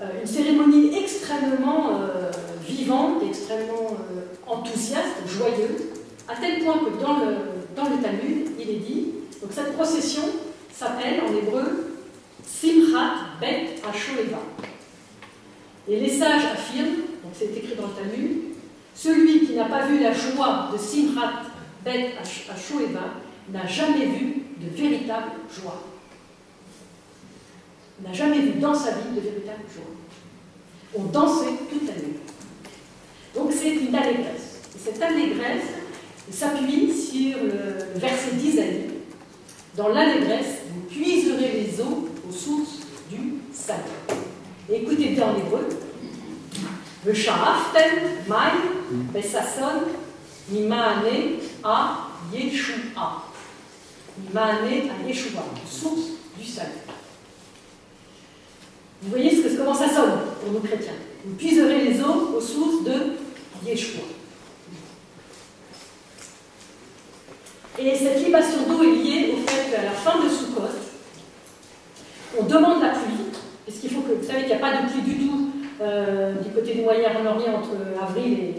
Euh, 0.00 0.20
une 0.20 0.26
cérémonie 0.26 0.98
extrêmement 0.98 2.00
euh, 2.00 2.30
vivante, 2.66 3.22
extrêmement 3.28 3.92
euh, 3.92 4.22
enthousiaste, 4.46 5.22
joyeuse, 5.26 5.84
à 6.28 6.34
tel 6.36 6.64
point 6.64 6.78
que 6.78 7.00
dans 7.00 7.18
le, 7.18 7.36
dans 7.76 7.84
le 7.84 8.02
Talmud, 8.02 8.48
il 8.58 8.70
est 8.70 8.80
dit, 8.80 9.08
donc 9.44 9.52
cette 9.52 9.74
procession 9.74 10.22
s'appelle 10.72 11.20
en 11.20 11.36
hébreu 11.36 11.98
Simchat 12.42 13.36
Bet 13.38 13.74
Ashoeva. 13.86 14.38
Et 15.86 16.00
les 16.00 16.08
sages 16.08 16.46
affirment, 16.46 17.02
donc 17.22 17.34
c'est 17.34 17.54
écrit 17.54 17.76
dans 17.76 17.88
le 17.88 17.92
Talmud, 17.92 18.38
celui 18.94 19.46
qui 19.46 19.52
n'a 19.52 19.66
pas 19.66 19.84
vu 19.84 20.02
la 20.02 20.14
joie 20.14 20.70
de 20.72 20.78
Simrat 20.78 21.42
Bet 21.84 22.14
à 22.18 22.56
Shoeva 22.56 23.00
n'a 23.50 23.66
jamais 23.66 24.06
vu 24.06 24.44
de 24.58 24.74
véritable 24.74 25.32
joie. 25.54 25.84
N'a 28.02 28.14
jamais 28.14 28.38
vu 28.38 28.52
dans 28.52 28.74
sa 28.74 28.92
vie 28.92 29.14
de 29.14 29.20
véritable 29.20 29.64
joie. 29.74 30.96
On 30.96 31.04
dansait 31.04 31.52
toute 31.70 31.86
la 31.86 31.96
nuit. 31.96 32.16
Donc 33.34 33.52
c'est 33.52 33.74
une 33.74 33.94
allégresse. 33.94 34.62
Et 34.74 34.78
cette 34.78 35.02
allégresse 35.02 35.66
s'appuie 36.30 36.90
sur 36.90 37.36
le 37.42 38.00
verset 38.00 38.36
d'Isaïe. 38.36 38.93
Dans 39.76 39.88
l'allégresse, 39.88 40.58
vous 40.72 40.82
puiserez 40.82 41.50
les 41.50 41.80
eaux 41.80 42.08
aux 42.28 42.32
sources 42.32 42.78
du 43.10 43.40
salut. 43.52 43.80
Écoutez 44.70 45.08
bien 45.08 45.24
en 45.24 45.36
hébreu. 45.36 45.68
V'sha'aftem 47.04 47.98
mai 48.28 48.92
besason 49.12 49.82
mimane 50.48 51.40
a 51.64 52.08
Yeshua. 52.32 53.24
Mimane 54.16 54.90
a 54.90 55.08
Yeshua, 55.08 55.44
source 55.68 56.12
du 56.38 56.46
salut. 56.46 56.70
Vous 59.02 59.10
voyez 59.10 59.30
ce 59.30 59.48
que, 59.48 59.56
comment 59.56 59.74
ça 59.74 59.88
sonne 59.88 60.20
pour 60.40 60.52
nous 60.52 60.60
chrétiens? 60.60 60.92
Vous 61.26 61.34
puiserez 61.34 61.84
les 61.84 62.00
eaux 62.00 62.36
aux 62.36 62.40
sources 62.40 62.84
de 62.84 63.16
Yeshua. 63.66 64.02
Et 67.76 67.94
cette 67.96 68.24
libation 68.24 68.68
d'eau 68.68 68.84
est 68.84 68.94
liée 69.02 69.34
au 69.34 69.48
fait 69.48 69.70
qu'à 69.70 69.82
la 69.82 69.90
fin 69.90 70.24
de 70.24 70.28
Sukkot, 70.28 70.62
on 72.38 72.44
demande 72.44 72.80
la 72.82 72.90
pluie 72.90 73.24
parce 73.66 73.78
qu'il 73.78 73.90
faut 73.90 74.02
que, 74.02 74.12
vous 74.12 74.24
savez 74.24 74.40
qu'il 74.40 74.48
n'y 74.48 74.54
a 74.54 74.58
pas 74.58 74.82
de 74.82 74.90
pluie 74.90 75.02
du 75.02 75.26
tout 75.26 75.48
euh, 75.80 76.34
du 76.34 76.50
côté 76.50 76.74
du 76.74 76.82
Moyen-Orient 76.82 77.54
entre 77.56 77.70
avril 78.00 78.32
et, 78.32 78.54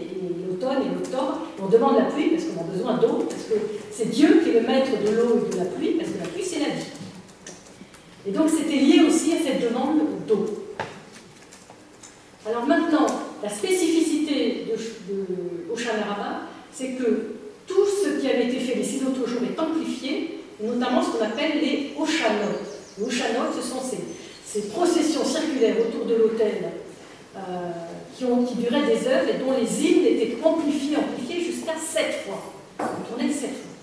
l'automne 0.46 0.82
et 0.82 0.94
l'octobre. 0.94 1.40
On 1.62 1.66
demande 1.66 1.96
la 1.96 2.04
pluie 2.04 2.30
parce 2.30 2.44
qu'on 2.44 2.60
a 2.60 2.64
besoin 2.64 2.94
d'eau, 2.98 3.26
parce 3.28 3.44
que 3.44 3.54
c'est 3.90 4.10
Dieu 4.10 4.40
qui 4.42 4.50
est 4.50 4.60
le 4.60 4.66
maître 4.66 4.90
de 4.92 5.16
l'eau 5.16 5.46
et 5.46 5.54
de 5.54 5.58
la 5.58 5.64
pluie, 5.64 5.92
parce 5.92 6.10
que 6.10 6.18
la 6.18 6.28
pluie 6.28 6.44
c'est 6.44 6.60
la 6.60 6.74
vie. 6.74 6.92
Et 8.26 8.32
donc 8.32 8.50
c'était 8.50 8.76
lié 8.76 9.00
aussi 9.06 9.32
à 9.32 9.36
cette 9.38 9.62
demande 9.62 10.00
d'eau. 10.28 10.46
Alors 12.46 12.66
maintenant, 12.66 13.06
la 13.42 13.48
spécificité 13.48 14.66
de, 14.68 15.12
de 15.12 15.26
c'est 16.72 16.92
que 16.92 17.36
tout 17.66 17.86
ce 17.86 18.20
qui 18.20 18.28
avait 18.28 18.46
été 18.46 18.60
fait 18.60 18.76
les 18.76 18.84
six 18.84 19.02
autres 19.04 19.28
jours 19.28 19.42
est 19.42 19.58
amplifié, 19.58 20.40
notamment 20.60 21.02
ce 21.02 21.10
qu'on 21.10 21.24
appelle 21.24 21.60
les 21.60 21.92
Oshanot. 21.98 22.60
Les 22.98 23.04
Oshanot, 23.04 23.52
ce 23.54 23.66
sont 23.66 23.80
ces, 23.80 23.98
ces 24.44 24.68
processions 24.68 25.24
circulaires 25.24 25.76
autour 25.80 26.06
de 26.06 26.14
l'autel 26.14 26.72
euh, 27.36 27.40
qui, 28.16 28.24
qui, 28.24 28.54
duraient 28.62 28.86
des 28.86 29.06
heures 29.06 29.28
et 29.28 29.38
dont 29.38 29.52
les 29.52 29.84
hymnes 29.84 30.06
étaient 30.06 30.38
amplifiés, 30.42 30.96
amplifiés 30.96 31.44
jusqu'à 31.44 31.74
sept 31.74 32.24
fois. 32.26 32.54
On 32.80 33.08
tournait 33.08 33.32
sept 33.32 33.50
fois. 33.50 33.76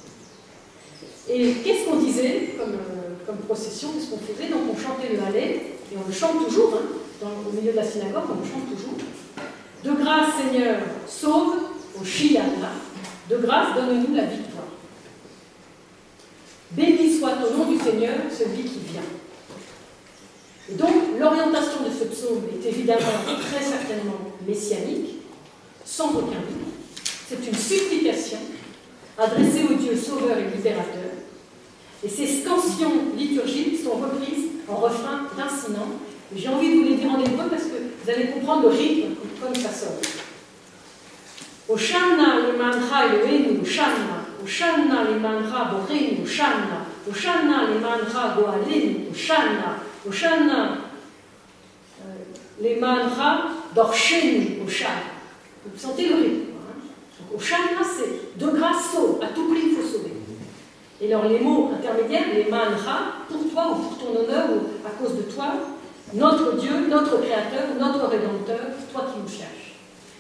Et 1.30 1.54
qu'est-ce 1.64 1.86
qu'on 1.86 1.98
disait 1.98 2.56
comme, 2.58 2.74
euh, 2.74 3.16
comme 3.26 3.38
procession? 3.38 3.90
Qu'est-ce 3.94 4.10
qu'on 4.10 4.18
faisait? 4.18 4.50
Donc 4.50 4.62
on 4.72 4.78
chantait 4.78 5.14
le 5.14 5.20
Hallel, 5.22 5.52
et 5.92 5.96
on 5.96 6.08
le 6.08 6.14
chante 6.14 6.46
toujours, 6.46 6.74
hein, 6.76 7.28
au 7.48 7.52
milieu 7.56 7.72
de 7.72 7.78
la 7.78 7.86
synagogue, 7.86 8.24
on 8.30 8.42
le 8.42 8.50
chante 8.50 8.70
toujours. 8.76 8.98
De 9.84 10.02
grâce, 10.02 10.30
Seigneur, 10.42 10.78
sauve 11.08 11.56
au 12.00 12.04
Shiana. 12.04 12.72
De 13.30 13.38
grâce, 13.38 13.76
donne-nous 13.76 14.16
la 14.16 14.24
victoire. 14.24 14.64
Béni 16.72 17.20
soit 17.20 17.34
au 17.46 17.58
nom 17.58 17.72
du 17.72 17.78
Celui 18.32 18.64
qui 18.64 18.80
vient. 18.92 19.02
Donc, 20.78 21.20
l'orientation 21.20 21.84
de 21.88 21.92
ce 21.92 22.06
psaume 22.06 22.44
est 22.54 22.68
évidemment 22.68 23.00
très 23.26 23.64
certainement 23.64 24.20
messianique, 24.48 25.22
sans 25.86 26.10
aucun 26.10 26.40
doute. 26.40 26.74
C'est 27.28 27.48
une 27.48 27.56
supplication 27.56 28.40
adressée 29.18 29.66
au 29.70 29.74
Dieu 29.76 29.96
sauveur 29.96 30.38
et 30.38 30.56
libérateur. 30.56 31.12
Et 32.04 32.10
ces 32.10 32.28
scansions 32.28 33.14
liturgiques 33.18 33.80
sont 33.84 33.98
reprises 33.98 34.50
en 34.68 34.76
refrain 34.76 35.28
lancinant. 35.38 35.88
J'ai 36.36 36.50
envie 36.50 36.70
de 36.70 36.76
vous 36.76 36.84
les 36.84 36.96
dire 36.96 37.12
en 37.12 37.20
hébreu 37.20 37.46
parce 37.50 37.64
que 37.64 37.78
vous 38.04 38.10
allez 38.10 38.28
comprendre 38.28 38.64
le 38.64 38.70
rythme 38.70 39.14
comme 39.42 39.56
ça 39.56 39.70
sonne. 39.70 40.00
Oshana 41.70 42.40
lemancha 42.40 43.06
Eloheinu, 43.08 43.62
Oshana, 43.62 44.26
Oshana 44.44 45.04
lemancha 45.06 45.72
Borenu, 45.72 46.24
Oshana, 46.24 46.83
Oshana 47.10 47.68
lemancha 47.70 48.36
Goalenu, 48.36 49.10
Oshana, 49.12 49.78
Oshana, 50.08 50.78
euh, 52.02 52.14
les 52.62 52.76
manras 52.78 53.42
d'Orchenu, 53.76 54.60
Oshana. 54.66 55.12
Vous 55.66 55.80
sentez 55.80 56.10
le 56.10 56.16
rythme. 56.16 56.52
Hein 56.60 57.36
Oshana, 57.36 57.82
c'est 57.84 58.40
de 58.40 58.48
grâce 58.52 58.92
sauve, 58.92 59.22
à 59.22 59.28
tout 59.28 59.50
prix 59.50 59.62
il 59.66 59.76
faut 59.76 59.88
sauver. 59.88 60.14
Et 61.02 61.14
alors 61.14 61.28
les 61.28 61.40
mots 61.40 61.72
intermédiaires, 61.78 62.34
les 62.34 62.50
manras, 62.50 63.26
pour 63.28 63.52
toi 63.52 63.72
ou 63.72 63.76
pour 63.76 63.98
ton 63.98 64.20
honneur 64.20 64.46
ou 64.52 64.88
à 64.88 64.92
cause 64.92 65.18
de 65.18 65.24
toi, 65.24 65.56
notre 66.14 66.58
Dieu, 66.58 66.88
notre 66.90 67.22
Créateur, 67.22 67.76
notre 67.80 68.08
Rédempteur, 68.08 68.60
toi 68.92 69.06
qui 69.12 69.20
nous 69.22 69.28
cherches. 69.28 69.76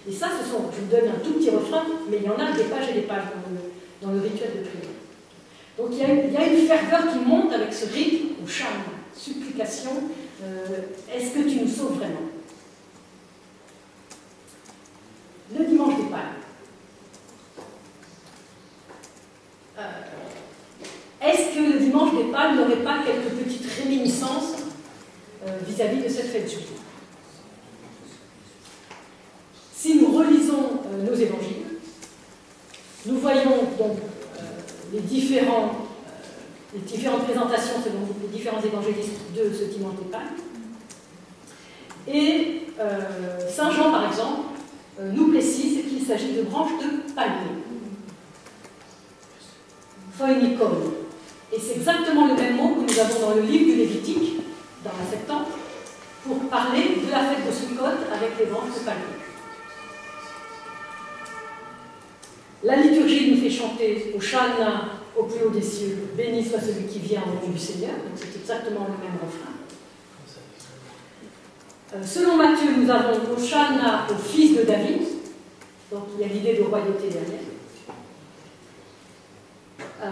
Et 0.07 0.11
ça, 0.11 0.27
ce 0.27 0.49
sont, 0.49 0.65
je 0.75 0.81
vous 0.81 0.91
donne 0.91 1.15
un 1.15 1.23
tout 1.23 1.33
petit 1.33 1.49
refrain, 1.49 1.83
mais 2.09 2.17
il 2.17 2.23
y 2.23 2.29
en 2.29 2.33
a 2.33 2.51
des 2.51 2.65
pages 2.65 2.89
et 2.89 2.93
des 2.93 3.07
pages 3.07 3.23
dans 4.01 4.11
le, 4.11 4.19
rituel 4.19 4.49
de 4.57 4.69
prière. 4.69 4.92
Donc 5.77 5.87
il 5.91 5.97
y, 5.97 6.37
a, 6.37 6.47
une 6.47 6.67
ferveur 6.67 7.11
qui 7.11 7.19
monte 7.19 7.51
avec 7.51 7.73
ce 7.73 7.85
rythme 7.85 8.27
ou 8.43 8.47
charme, 8.47 8.83
supplication. 9.15 9.91
Euh, 10.43 10.65
est-ce 11.13 11.31
que 11.31 11.49
tu 11.49 11.61
nous 11.61 11.67
sauves 11.67 11.97
vraiment 11.97 12.29
Le 15.57 15.65
dimanche 15.65 15.97
des 15.97 16.09
Palmes. 16.09 16.21
Euh, 19.79 19.81
est-ce 21.21 21.55
que 21.55 21.73
le 21.73 21.79
dimanche 21.79 22.15
des 22.15 22.31
Palmes 22.31 22.57
n'aurait 22.57 22.83
pas 22.83 22.99
quelques 23.05 23.43
petites 23.43 23.71
réminiscences 23.81 24.55
euh, 25.47 25.57
vis-à-vis 25.67 25.99
-vis 25.99 26.03
de 26.03 26.09
cette 26.09 26.31
fête 26.31 26.49
juive 26.49 26.73
si 29.83 29.95
nous 29.95 30.17
relisons 30.17 30.79
euh, 30.87 31.03
nos 31.03 31.13
évangiles, 31.13 31.65
nous 33.05 33.17
voyons 33.17 33.57
donc 33.77 33.97
euh, 34.37 34.41
les, 34.93 35.01
différents, 35.01 35.71
euh, 36.07 36.73
les 36.73 36.79
différentes 36.79 37.25
présentations 37.25 37.73
selon 37.83 37.99
les 38.21 38.29
différents 38.29 38.61
évangélistes 38.61 39.19
de 39.35 39.53
ce 39.53 39.65
dimanche 39.75 39.95
des 39.95 40.09
Palmes. 40.09 40.37
Et 42.07 42.61
Saint 43.49 43.71
Jean, 43.71 43.91
par 43.91 44.07
exemple, 44.07 44.41
nous 45.13 45.31
précise 45.31 45.85
qu'il 45.87 46.05
s'agit 46.05 46.32
de 46.43 46.49
branches 46.49 46.71
de 46.81 47.13
palmier. 47.13 47.63
Phoenicon. 50.17 50.93
Et 51.51 51.59
c'est 51.59 51.75
exactement 51.77 52.27
le 52.27 52.35
même 52.35 52.55
mot 52.55 52.75
que 52.75 52.91
nous 52.91 52.99
avons 52.99 53.29
dans 53.29 53.35
le 53.35 53.41
livre 53.41 53.65
du 53.65 53.75
Lévitique, 53.75 54.41
dans 54.83 54.91
la 54.91 55.09
Septante, 55.09 55.47
pour 56.25 56.39
parler 56.49 57.01
de 57.05 57.11
la 57.11 57.19
fête 57.19 57.47
de 57.47 57.51
Sukkot 57.51 57.85
avec 57.85 58.37
les 58.39 58.45
branches 58.45 58.73
de 58.75 58.85
palmier. 58.85 59.03
La 62.63 62.77
liturgie 62.77 63.31
nous 63.31 63.41
fait 63.41 63.49
chanter 63.49 64.13
au 64.15 64.21
Shana, 64.21 64.89
au 65.17 65.23
plus 65.23 65.45
haut 65.45 65.49
des 65.49 65.61
cieux, 65.61 65.97
béni 66.15 66.43
soit 66.45 66.61
celui 66.61 66.85
qui 66.85 66.99
vient 66.99 67.23
au 67.23 67.45
nom 67.45 67.51
du 67.51 67.59
Seigneur. 67.59 67.91
Donc 67.91 68.15
c'est 68.15 68.39
exactement 68.39 68.87
le 68.87 69.03
même 69.03 69.19
refrain. 69.21 69.51
Euh, 71.95 72.03
selon 72.03 72.37
Matthieu, 72.37 72.69
nous 72.77 72.89
avons 72.89 73.13
au 73.13 73.33
au 73.33 74.17
fils 74.17 74.57
de 74.57 74.63
David. 74.63 75.12
Donc 75.93 76.05
il 76.15 76.25
y 76.25 76.29
a 76.29 76.33
l'idée 76.33 76.55
de 76.55 76.63
royauté 76.63 77.07
derrière. 77.07 77.39
Euh, 80.01 80.07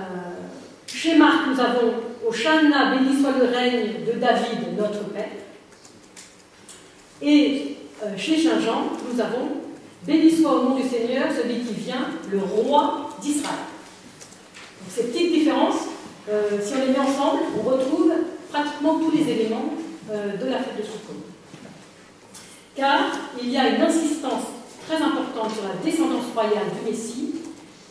chez 0.85 1.15
Marc, 1.17 1.47
nous 1.47 1.59
avons 1.59 1.93
au 2.27 2.31
Shana, 2.31 2.95
béni 2.95 3.19
soit 3.19 3.31
le 3.39 3.45
règne 3.45 4.05
de 4.05 4.19
David, 4.19 4.77
notre 4.77 5.05
Père. 5.05 5.31
Et 7.23 7.77
euh, 8.03 8.15
chez 8.15 8.43
Saint 8.43 8.59
Jean, 8.59 8.83
nous 9.11 9.19
avons 9.19 9.49
Béni 10.05 10.31
soit 10.31 10.53
au 10.53 10.63
nom 10.63 10.75
du 10.75 10.87
Seigneur 10.87 11.27
celui 11.31 11.59
qui 11.59 11.73
vient, 11.73 12.07
le 12.31 12.39
roi 12.39 13.09
d'Israël. 13.21 13.55
Ces 14.89 15.03
petites 15.03 15.31
différences, 15.31 15.89
euh, 16.27 16.59
si 16.59 16.73
on 16.73 16.85
les 16.87 16.91
met 16.91 16.99
ensemble, 16.99 17.41
on 17.59 17.69
retrouve 17.69 18.11
pratiquement 18.51 18.99
tous 18.99 19.11
les 19.15 19.29
éléments 19.31 19.73
de 20.09 20.45
la 20.45 20.57
fête 20.57 20.77
de 20.77 20.83
Sukkot. 20.83 21.23
Car 22.75 23.11
il 23.41 23.51
y 23.51 23.57
a 23.57 23.69
une 23.69 23.81
insistance 23.81 24.47
très 24.87 24.97
importante 24.97 25.51
sur 25.53 25.63
la 25.63 25.75
descendance 25.83 26.25
royale 26.33 26.67
du 26.79 26.91
Messie, 26.91 27.35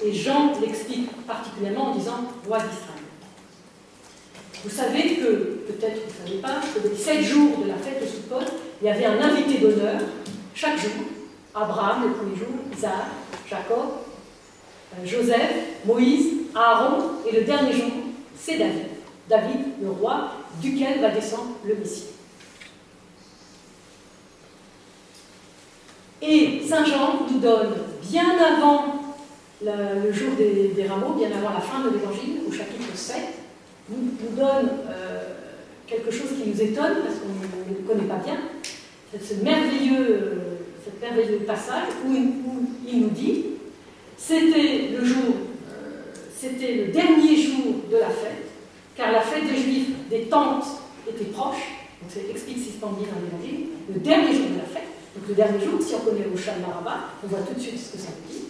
et 0.02 0.12
Jean 0.12 0.52
l'explique 0.61 1.11
particulièrement 1.26 1.90
en 1.90 1.94
disant 1.94 2.25
roi 2.47 2.59
d'Israël. 2.59 3.04
Vous 4.64 4.70
savez 4.70 5.16
que, 5.16 5.62
peut-être 5.66 6.00
vous 6.06 6.23
ne 6.23 6.28
savez 6.28 6.40
pas, 6.40 6.61
que 6.75 6.88
les 6.88 6.97
sept 6.97 7.23
jours 7.23 7.59
de 7.62 7.68
la 7.68 7.76
fête 7.76 8.00
de 8.00 8.06
Sukkot, 8.06 8.52
il 8.80 8.87
y 8.87 8.90
avait 8.90 9.06
un 9.06 9.20
invité 9.20 9.59
d'honneur 9.59 10.00
chaque 10.54 10.78
jour 10.78 10.90
Abraham 11.54 12.04
le 12.04 12.14
premier 12.14 12.37
jour, 12.37 12.49
Isaac, 12.76 13.06
Jacob, 13.49 13.90
euh, 14.94 15.07
Joseph, 15.07 15.53
Moïse, 15.85 16.26
Aaron, 16.55 17.03
et 17.29 17.35
le 17.35 17.42
dernier 17.42 17.72
jour, 17.72 17.90
c'est 18.37 18.59
David. 18.59 18.87
David, 19.29 19.61
le 19.83 19.90
roi, 19.90 20.33
duquel 20.61 21.00
va 21.00 21.11
descendre 21.11 21.57
le 21.64 21.74
Messie. 21.76 22.07
Et 26.22 26.62
Saint 26.66 26.85
Jean 26.85 27.26
nous 27.30 27.38
donne, 27.38 27.70
bien 28.11 28.37
avant 28.38 28.85
le, 29.62 30.12
jour 30.12 30.30
des, 30.37 30.87
rameaux, 30.87 31.14
bien 31.14 31.28
avant 31.28 31.54
la 31.54 31.61
fin 31.61 31.80
de 31.80 31.90
l'Évangile, 31.90 32.40
au 32.48 32.52
chapitre 32.52 32.94
7, 32.94 33.16
nous, 33.88 33.96
nous 33.96 34.37
donne 34.37 34.70
euh, 34.88 35.35
quelque 35.87 36.11
chose 36.11 36.28
qui 36.37 36.48
nous 36.48 36.62
étonne, 36.62 36.96
parce 37.04 37.16
qu'on 37.20 37.70
ne 37.72 37.78
le 37.78 37.85
connaît 37.87 38.09
pas 38.09 38.22
bien, 38.24 38.38
ce 39.18 39.35
merveilleux 39.42 40.61
cet 40.85 41.00
merveilleux 41.00 41.40
passage 41.40 41.88
où, 42.06 42.14
il 42.87 43.00
nous 43.00 43.11
dit 43.11 43.44
c'était 44.16 44.90
le 44.96 45.04
jour, 45.04 45.35
euh, 45.70 46.12
c'était 46.37 46.74
le 46.74 46.92
dernier 46.92 47.37
jour 47.37 47.74
de 47.90 47.96
la 47.96 48.11
fête, 48.11 48.48
car 48.96 49.12
la 49.12 49.20
fête 49.20 49.44
des 49.46 49.56
Juifs 49.56 49.88
des 50.11 50.22
tentes 50.22 50.66
était 51.09 51.30
proche, 51.30 51.62
donc 52.00 52.11
c'est 52.11 52.30
explicitement 52.30 52.92
dit 52.98 53.06
dans 53.06 53.20
l'évangile, 53.20 53.66
le 53.92 54.00
dernier 54.00 54.33
jour 54.35 54.46
de 54.50 54.59
la 54.59 54.64
fête, 54.64 54.69
donc 55.14 55.29
le 55.29 55.35
dernier 55.35 55.64
jour, 55.64 55.81
si 55.81 55.94
on 55.94 56.01
connaît 56.01 56.27
le 56.33 56.37
Shal 56.37 56.55
on 56.64 57.27
voit 57.27 57.40
tout 57.40 57.55
de 57.55 57.61
suite 57.61 57.79
ce 57.79 57.92
que 57.92 57.99
ça 57.99 58.09
veut 58.09 58.33
dire, 58.33 58.46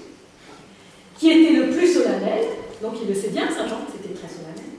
qui 1.19 1.31
était 1.31 1.53
le 1.53 1.71
plus 1.71 1.93
solennel, 1.93 2.45
donc 2.83 2.95
il 3.03 3.09
le 3.09 3.15
sait 3.15 3.29
bien, 3.29 3.49
Saint 3.49 3.69
Jean, 3.69 3.81
c'était 3.91 4.15
très 4.15 4.29
solennel, 4.29 4.71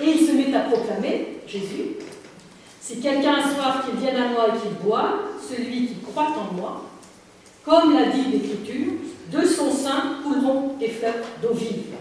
et 0.00 0.18
il 0.18 0.26
se 0.26 0.32
met 0.32 0.54
à 0.56 0.60
proclamer, 0.60 1.40
Jésus, 1.46 1.96
si 2.80 3.00
quelqu'un 3.00 3.34
a 3.34 3.42
soif, 3.42 3.86
qu'il 3.86 3.98
vienne 3.98 4.16
à 4.16 4.28
moi 4.28 4.48
et 4.48 4.60
qu'il 4.60 4.76
boit, 4.86 5.20
celui 5.40 5.86
qui 5.86 5.96
croit 6.00 6.28
en 6.28 6.54
moi, 6.54 6.82
comme 7.64 7.94
l'a 7.94 8.06
dit 8.06 8.24
l'Écriture, 8.30 8.92
de 9.32 9.46
son 9.46 9.72
sein 9.72 10.18
couleront 10.22 10.74
des 10.78 10.88
fleuves 10.88 11.24
d'eau 11.42 11.54
vive. 11.54 11.94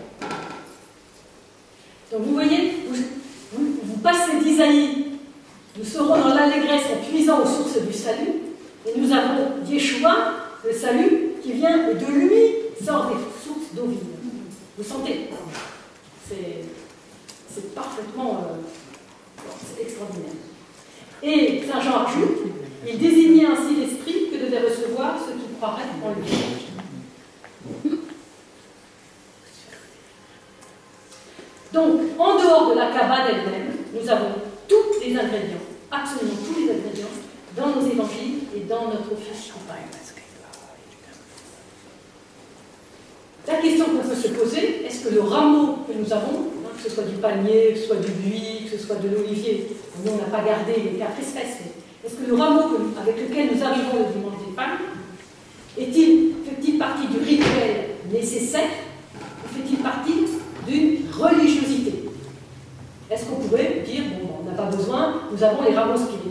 Donc 2.12 2.22
vous 2.24 2.34
voyez, 2.34 2.74
vous, 3.54 3.98
passez 4.04 4.38
d'Isaïe, 4.44 5.06
nous 5.78 5.86
serons 5.86 6.20
dans 6.20 6.34
l'allégresse 6.36 6.84
en 6.94 7.10
puisant 7.10 7.42
aux 7.42 7.48
sources 7.48 7.82
du 7.82 7.94
salut, 7.94 8.42
et 8.86 9.00
nous 9.00 9.12
avons 9.12 9.64
Yeshua, 9.68 10.16
le 10.66 10.74
salut, 10.74 11.34
qui 11.42 11.54
vient 11.54 11.78
de 11.94 12.06
lui 12.06 12.84
sort 12.84 13.08
des 13.08 13.16
sources 13.46 13.74
d'eau 13.74 13.88
vive. 13.88 14.00
Vous 14.78 14.84
sentez 14.84 15.30
C'est 16.28 17.76
parfaitement 17.76 18.48
euh, 18.50 19.82
extraordinaire. 19.82 20.32
Et 21.22 21.62
Saint 21.66 21.80
Jean 21.80 22.06
ajoute, 22.06 22.40
il 22.86 22.98
désignait 22.98 23.46
ainsi 23.46 23.76
l'esprit 23.76 24.30
que 24.32 24.44
devait 24.44 24.68
recevoir 24.68 25.16
ceux 25.20 25.34
qui 25.34 25.54
croiraient 25.58 25.84
en 26.04 26.10
lui. 26.20 26.30
Donc, 31.74 32.02
en 32.20 32.36
dehors 32.36 32.70
de 32.70 32.76
la 32.78 32.88
cabane 32.92 33.28
elle-même, 33.30 33.72
nous 33.94 34.10
avons 34.10 34.34
tous 34.68 35.00
les 35.02 35.18
ingrédients, 35.18 35.58
absolument 35.92 36.36
tous 36.46 36.60
les 36.60 36.72
ingrédients, 36.72 37.08
dans 37.56 37.68
nos 37.68 37.88
évangiles 37.88 38.40
et 38.56 38.62
dans 38.62 38.86
notre 38.86 39.10
campagne. 39.10 39.90
La 43.46 43.56
question 43.56 43.86
qu'on 43.86 44.08
peut 44.08 44.16
se 44.16 44.30
poser, 44.30 44.86
est-ce 44.86 45.06
que 45.06 45.14
le 45.14 45.22
rameau 45.22 45.80
que 45.88 45.94
nous 45.94 46.12
avons, 46.14 46.48
hein, 46.66 46.70
que 46.76 46.90
ce 46.90 46.90
soit 46.90 47.04
du 47.04 47.16
palmier, 47.18 47.74
que 47.74 47.80
ce 47.80 47.88
soit 47.88 47.98
du 47.98 48.12
buis, 48.12 48.70
que 48.70 48.78
ce 48.78 48.86
soit 48.86 48.96
de 48.96 49.10
l'olivier, 49.10 49.68
nous 50.04 50.12
on 50.12 50.18
n'a 50.18 50.38
pas 50.38 50.44
gardé 50.44 50.74
les 50.82 50.98
quatre 50.98 51.20
espèces, 51.20 51.58
est-ce 52.06 52.16
que 52.16 52.28
le 52.28 52.36
rameau 52.36 52.62
avec 53.02 53.18
lequel 53.18 53.56
nous 53.56 53.64
arrivons 53.64 54.00
le 54.00 54.14
dimanche 54.14 54.40
des 54.48 54.56
palmes 54.56 54.80
est-il, 55.78 56.34
fait-il 56.46 56.78
partie 56.78 57.08
du 57.08 57.18
rituel 57.18 57.96
nécessaire 58.12 58.70
ou 59.16 59.48
fait-il 59.48 59.78
partie 59.78 60.14
d'une 60.68 61.10
religiosité? 61.12 62.10
Est-ce 63.10 63.26
qu'on 63.26 63.36
pourrait 63.36 63.84
dire, 63.86 64.04
bon, 64.22 64.30
on 64.42 64.50
n'a 64.50 64.56
pas 64.56 64.76
besoin, 64.76 65.22
nous 65.32 65.44
avons 65.44 65.64
les 65.64 65.76
rameaux 65.76 65.98
spirituels, 65.98 66.23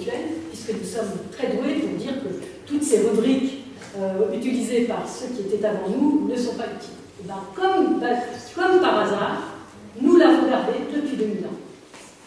puisque 0.62 0.80
nous 0.80 0.88
sommes 0.88 1.18
très 1.32 1.48
doués 1.48 1.74
pour 1.80 1.98
dire 1.98 2.14
que 2.22 2.28
toutes 2.66 2.82
ces 2.82 3.00
rubriques 3.00 3.64
euh, 3.98 4.34
utilisées 4.34 4.82
par 4.82 5.08
ceux 5.08 5.34
qui 5.34 5.42
étaient 5.42 5.64
avant 5.64 5.88
nous 5.88 6.28
ne 6.28 6.36
sont 6.36 6.54
pas 6.54 6.64
utiles. 6.64 6.94
Et 7.20 7.26
ben, 7.26 7.40
comme, 7.54 8.00
ben, 8.00 8.18
comme 8.54 8.80
par 8.80 9.00
hasard, 9.00 9.42
nous 10.00 10.16
l'avons 10.16 10.48
gardé 10.48 10.72
depuis 10.94 11.16
2000 11.16 11.44
ans. 11.46 11.58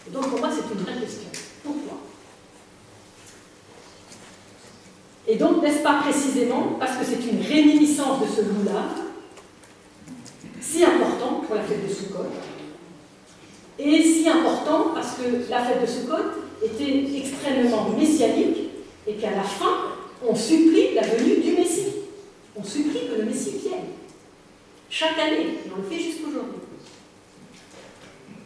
Et 0.07 0.11
donc 0.11 0.29
pour 0.29 0.39
moi, 0.39 0.49
c'est 0.51 0.73
une 0.73 0.81
vraie 0.83 0.99
question. 0.99 1.29
Pourquoi? 1.63 1.97
Et 5.27 5.37
donc, 5.37 5.63
n'est-ce 5.63 5.81
pas 5.81 6.01
précisément 6.01 6.77
parce 6.79 6.97
que 6.97 7.05
c'est 7.05 7.31
une 7.31 7.41
réminiscence 7.41 8.21
de 8.21 8.27
ce 8.27 8.41
loup-là, 8.41 8.83
si 10.61 10.83
important 10.83 11.41
pour 11.45 11.55
la 11.55 11.61
fête 11.63 11.87
de 11.87 11.91
Sukkot, 11.91 12.27
et 13.79 14.03
si 14.03 14.29
important 14.29 14.91
parce 14.93 15.15
que 15.15 15.49
la 15.49 15.63
fête 15.63 15.81
de 15.81 15.87
Sukkot 15.87 16.44
était 16.63 17.17
extrêmement 17.17 17.89
messianique 17.89 18.69
et 19.07 19.13
qu'à 19.15 19.31
la 19.31 19.43
fin, 19.43 19.95
on 20.27 20.35
supplie 20.35 20.93
la 20.95 21.03
venue 21.03 21.41
du 21.41 21.51
Messie. 21.53 21.93
On 22.55 22.63
supplie 22.63 23.07
que 23.07 23.21
le 23.21 23.25
Messie 23.25 23.57
vienne. 23.61 23.85
Chaque 24.89 25.19
année, 25.19 25.57
et 25.65 25.71
on 25.75 25.81
le 25.81 25.87
fait 25.89 26.01
jusqu'aujourd'hui. 26.01 26.59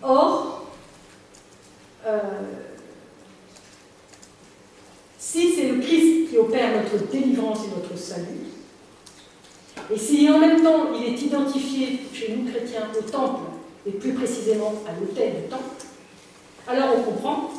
Or, 0.02 0.65
euh, 2.06 2.19
si 5.17 5.54
c'est 5.54 5.67
le 5.67 5.80
Christ 5.80 6.30
qui 6.30 6.38
opère 6.38 6.82
notre 6.82 7.06
délivrance 7.08 7.60
et 7.65 7.80
notre 7.80 7.98
salut, 7.98 8.26
Et 9.91 9.98
si 9.98 10.30
en 10.30 10.38
même 10.38 10.62
temps 10.62 10.93
il 10.93 11.13
est 11.13 11.22
identifié 11.22 12.00
chez 12.13 12.36
nous 12.36 12.52
chrétiens 12.52 12.89
au 12.98 13.02
temple, 13.02 13.41
et 13.88 13.91
plus 13.91 14.13
précisément 14.13 14.74
à 14.88 15.00
l'autel 15.00 15.43
du 15.43 15.50
temple, 15.50 15.63
alors 16.67 16.95
on 16.98 17.12
comprend 17.12 17.50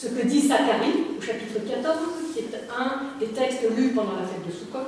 ce 0.00 0.06
que 0.06 0.26
dit 0.26 0.48
Zacharie 0.48 1.04
au 1.18 1.20
chapitre 1.20 1.60
14, 1.68 1.98
qui 2.32 2.38
est 2.38 2.56
un 2.74 3.18
des 3.18 3.26
textes 3.26 3.64
lus 3.76 3.90
pendant 3.90 4.12
la 4.12 4.26
fête 4.26 4.46
de 4.46 4.50
Sukkot. 4.50 4.78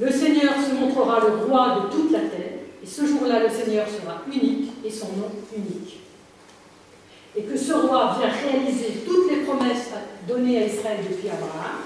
Le 0.00 0.10
Seigneur 0.10 0.54
se 0.56 0.74
montrera 0.74 1.20
le 1.20 1.44
roi 1.44 1.76
de 1.76 1.94
toute 1.94 2.10
la 2.10 2.20
terre, 2.20 2.58
et 2.82 2.86
ce 2.86 3.06
jour-là, 3.06 3.44
le 3.44 3.48
Seigneur 3.48 3.86
sera 3.86 4.22
unique 4.26 4.72
et 4.84 4.90
son 4.90 5.06
nom 5.08 5.30
unique. 5.56 6.00
Et 7.36 7.42
que 7.42 7.56
ce 7.56 7.72
roi 7.72 8.16
vient 8.18 8.50
réaliser 8.50 9.04
toutes 9.06 9.30
les 9.30 9.42
promesses 9.42 9.90
données 10.26 10.64
à 10.64 10.66
Israël 10.66 10.98
depuis 11.08 11.28
Abraham, 11.28 11.82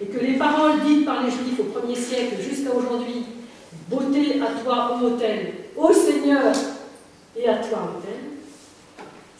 et 0.00 0.06
que 0.06 0.18
les 0.20 0.34
paroles 0.34 0.80
dites 0.86 1.04
par 1.04 1.24
les 1.24 1.30
Juifs 1.30 1.58
au 1.58 1.64
premier 1.64 1.96
siècle 1.96 2.36
jusqu'à 2.40 2.72
aujourd'hui, 2.72 3.24
beauté 3.88 4.40
à 4.40 4.62
toi, 4.62 4.96
ô 4.96 5.06
autel, 5.06 5.54
ô 5.76 5.92
Seigneur 5.92 6.52
et 7.36 7.48
à 7.48 7.56
toi, 7.56 7.96
autel, 7.98 8.29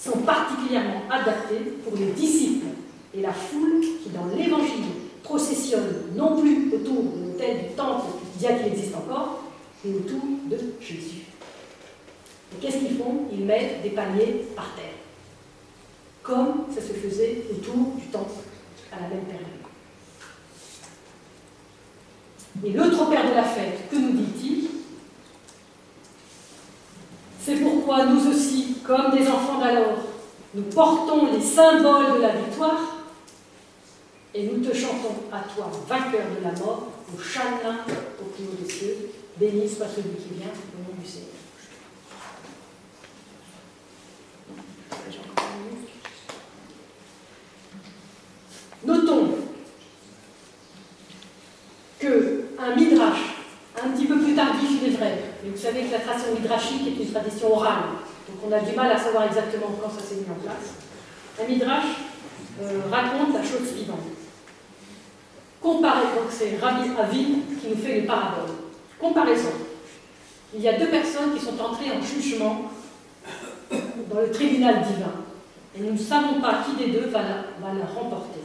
sont 0.03 0.19
particulièrement 0.19 1.03
adaptées 1.11 1.73
pour 1.85 1.97
les 1.97 2.13
disciples 2.13 2.67
et 3.15 3.21
la 3.21 3.33
foule 3.33 3.81
qui, 4.03 4.09
dans 4.11 4.27
l'Évangile, 4.35 4.85
processionne 5.23 6.05
non 6.17 6.41
plus 6.41 6.73
autour 6.75 7.03
de 7.03 7.27
l'autel 7.27 7.69
du 7.69 7.75
temple, 7.75 8.07
bien 8.39 8.57
qu'il 8.57 8.73
existe 8.73 8.95
encore, 8.97 9.45
mais 9.85 9.95
autour 9.95 10.23
de 10.47 10.59
Jésus. 10.81 11.27
Et 12.53 12.61
qu'est-ce 12.61 12.79
qu'ils 12.79 12.97
font? 12.97 13.27
Ils 13.33 13.45
mettent 13.45 13.83
des 13.83 13.91
paniers 13.91 14.47
par 14.57 14.75
terre, 14.75 14.97
comme 16.23 16.65
ça 16.75 16.81
se 16.81 16.93
faisait 16.93 17.45
autour 17.51 17.95
du 17.97 18.07
temple 18.07 18.41
à 18.93 19.03
la 19.03 19.09
même 19.09 19.25
période. 19.25 19.47
Et 22.65 22.73
l'autre 22.73 23.09
père 23.09 23.31
de 23.31 23.35
la 23.35 23.45
fête, 23.45 23.89
que 23.91 23.97
nous 23.97 24.13
dit-il? 24.13 24.69
C'est 27.43 27.57
pourquoi 27.57 28.07
nous 28.07 28.27
aussi, 28.31 28.70
comme 28.87 29.11
des 29.11 29.29
enfants 29.29 29.59
d'alors, 29.59 29.99
nous 30.55 30.63
portons 30.63 31.33
les 31.33 31.41
symboles 31.41 32.17
de 32.17 32.23
la 32.23 32.37
victoire 32.37 32.97
et 34.35 34.47
nous 34.47 34.65
te 34.65 34.75
chantons 34.75 35.15
à 35.33 35.41
toi, 35.41 35.71
vainqueur 35.89 36.27
de 36.39 36.45
la 36.45 36.53
mort, 36.53 36.89
au 37.13 37.21
châtelain 37.21 37.79
au 38.21 38.25
plus 38.25 38.45
haut 38.45 38.63
des 38.63 38.71
cieux. 38.71 39.11
Béni 39.37 39.69
soit 39.69 39.87
celui 39.89 40.17
qui 40.17 40.35
vient 40.35 40.49
au 40.49 40.93
nom 40.93 41.01
du 41.01 41.09
Seigneur. 41.09 41.29
Notons 48.85 49.29
qu'un 51.99 52.77
midrash, 52.77 53.19
un 53.83 53.89
petit 53.91 54.07
peu 54.07 54.19
plus 54.19 54.35
tardif, 54.35 54.71
il 54.83 54.89
est 54.89 54.97
vrai, 54.97 55.30
vous 55.49 55.57
savez 55.57 55.85
que 55.85 55.93
la 55.93 56.01
tradition 56.01 56.35
midrashique 56.35 56.87
est 56.87 57.03
une 57.03 57.11
tradition 57.11 57.53
orale, 57.55 57.97
donc 58.29 58.39
on 58.47 58.53
a 58.53 58.61
du 58.61 58.77
mal 58.77 58.93
à 58.93 58.99
savoir 58.99 59.25
exactement 59.25 59.75
quand 59.81 59.91
ça 59.91 60.05
s'est 60.05 60.17
mis 60.17 60.27
en 60.31 60.41
place. 60.43 60.75
Un 61.43 61.49
midrash 61.49 61.85
euh, 62.63 62.81
raconte 62.91 63.35
la 63.35 63.43
chose 63.43 63.69
suivante. 63.75 64.01
Comparez, 65.63 66.07
c'est 66.31 66.59
Rabbi 66.61 66.91
Avi 66.99 67.25
qui 67.61 67.69
nous 67.69 67.77
fait 67.77 68.01
les 68.01 68.07
paraboles. 68.07 68.55
Comparaison. 68.99 69.53
Il 70.55 70.61
y 70.61 70.69
a 70.69 70.79
deux 70.79 70.89
personnes 70.89 71.35
qui 71.35 71.45
sont 71.45 71.59
entrées 71.61 71.91
en 71.91 72.03
jugement 72.03 72.71
dans 73.71 74.21
le 74.21 74.31
tribunal 74.31 74.83
divin. 74.83 75.13
Et 75.77 75.81
nous 75.81 75.93
ne 75.93 75.99
savons 75.99 76.41
pas 76.41 76.65
qui 76.65 76.85
des 76.85 76.91
deux 76.91 77.07
va 77.09 77.21
la, 77.23 77.37
va 77.61 77.79
la 77.79 77.87
remporter. 77.87 78.41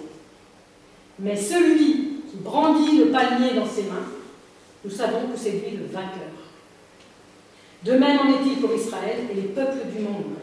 Mais 1.20 1.36
celui 1.36 2.22
qui 2.30 2.38
brandit 2.38 2.98
le 2.98 3.06
palmier 3.08 3.54
dans 3.56 3.66
ses 3.66 3.84
mains, 3.84 4.08
nous 4.84 4.92
savons 4.92 5.28
que 5.28 5.38
c'est 5.38 5.52
lui 5.52 5.78
le 5.78 5.86
vainqueur. 5.86 6.35
De 7.84 7.92
même 7.94 8.20
en 8.20 8.30
est-il 8.30 8.60
pour 8.60 8.74
Israël 8.74 9.18
et 9.32 9.36
les 9.36 9.48
peuples 9.50 9.88
du 9.96 10.04
monde. 10.04 10.36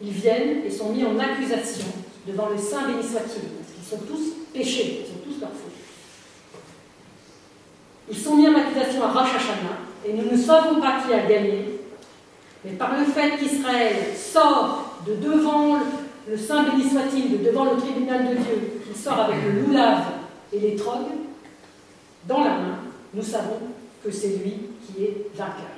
Ils 0.00 0.10
viennent 0.10 0.64
et 0.64 0.70
sont 0.70 0.92
mis 0.92 1.04
en 1.04 1.18
accusation 1.18 1.86
devant 2.26 2.48
le 2.48 2.58
Saint 2.58 2.86
béni 2.86 3.02
soit-il, 3.02 3.48
parce 3.48 3.72
qu'ils 3.74 3.84
sont 3.84 4.04
tous 4.06 4.32
péchés, 4.52 5.06
ils 5.06 5.12
ont 5.12 5.32
tous 5.32 5.40
leur 5.40 5.50
faute. 5.50 5.72
Ils 8.10 8.18
sont 8.18 8.36
mis 8.36 8.48
en 8.48 8.54
accusation 8.54 9.02
à 9.02 9.08
Rosh 9.08 9.34
Hashanah, 9.34 9.78
et 10.06 10.12
nous 10.12 10.30
ne 10.30 10.36
savons 10.36 10.80
pas 10.80 11.00
qui 11.04 11.12
a 11.12 11.26
gagné, 11.26 11.80
mais 12.64 12.72
par 12.72 12.98
le 12.98 13.04
fait 13.04 13.36
qu'Israël 13.38 13.96
sort 14.16 15.00
de 15.06 15.14
devant 15.14 15.78
le 16.28 16.36
Saint 16.36 16.64
béni 16.64 16.84
de 16.84 17.44
devant 17.44 17.64
le 17.64 17.76
tribunal 17.76 18.28
de 18.28 18.34
Dieu, 18.34 18.82
qu'il 18.86 18.96
sort 18.96 19.20
avec 19.20 19.36
le 19.42 19.62
loulave 19.62 20.04
et 20.52 20.60
les 20.60 20.76
trogues 20.76 21.16
dans 22.26 22.44
la 22.44 22.50
main, 22.50 22.78
nous 23.14 23.22
savons 23.22 23.58
que 24.04 24.10
c'est 24.10 24.28
lui 24.28 24.54
qui 24.86 25.04
est 25.04 25.26
vainqueur. 25.34 25.77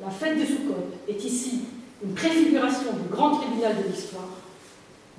La 0.00 0.10
fête 0.10 0.38
de 0.38 0.44
Sukkot 0.44 0.92
est 1.08 1.24
ici 1.24 1.60
une 2.02 2.14
préfiguration 2.14 2.92
du 2.92 3.08
grand 3.08 3.36
tribunal 3.36 3.76
de 3.82 3.88
l'histoire, 3.88 4.28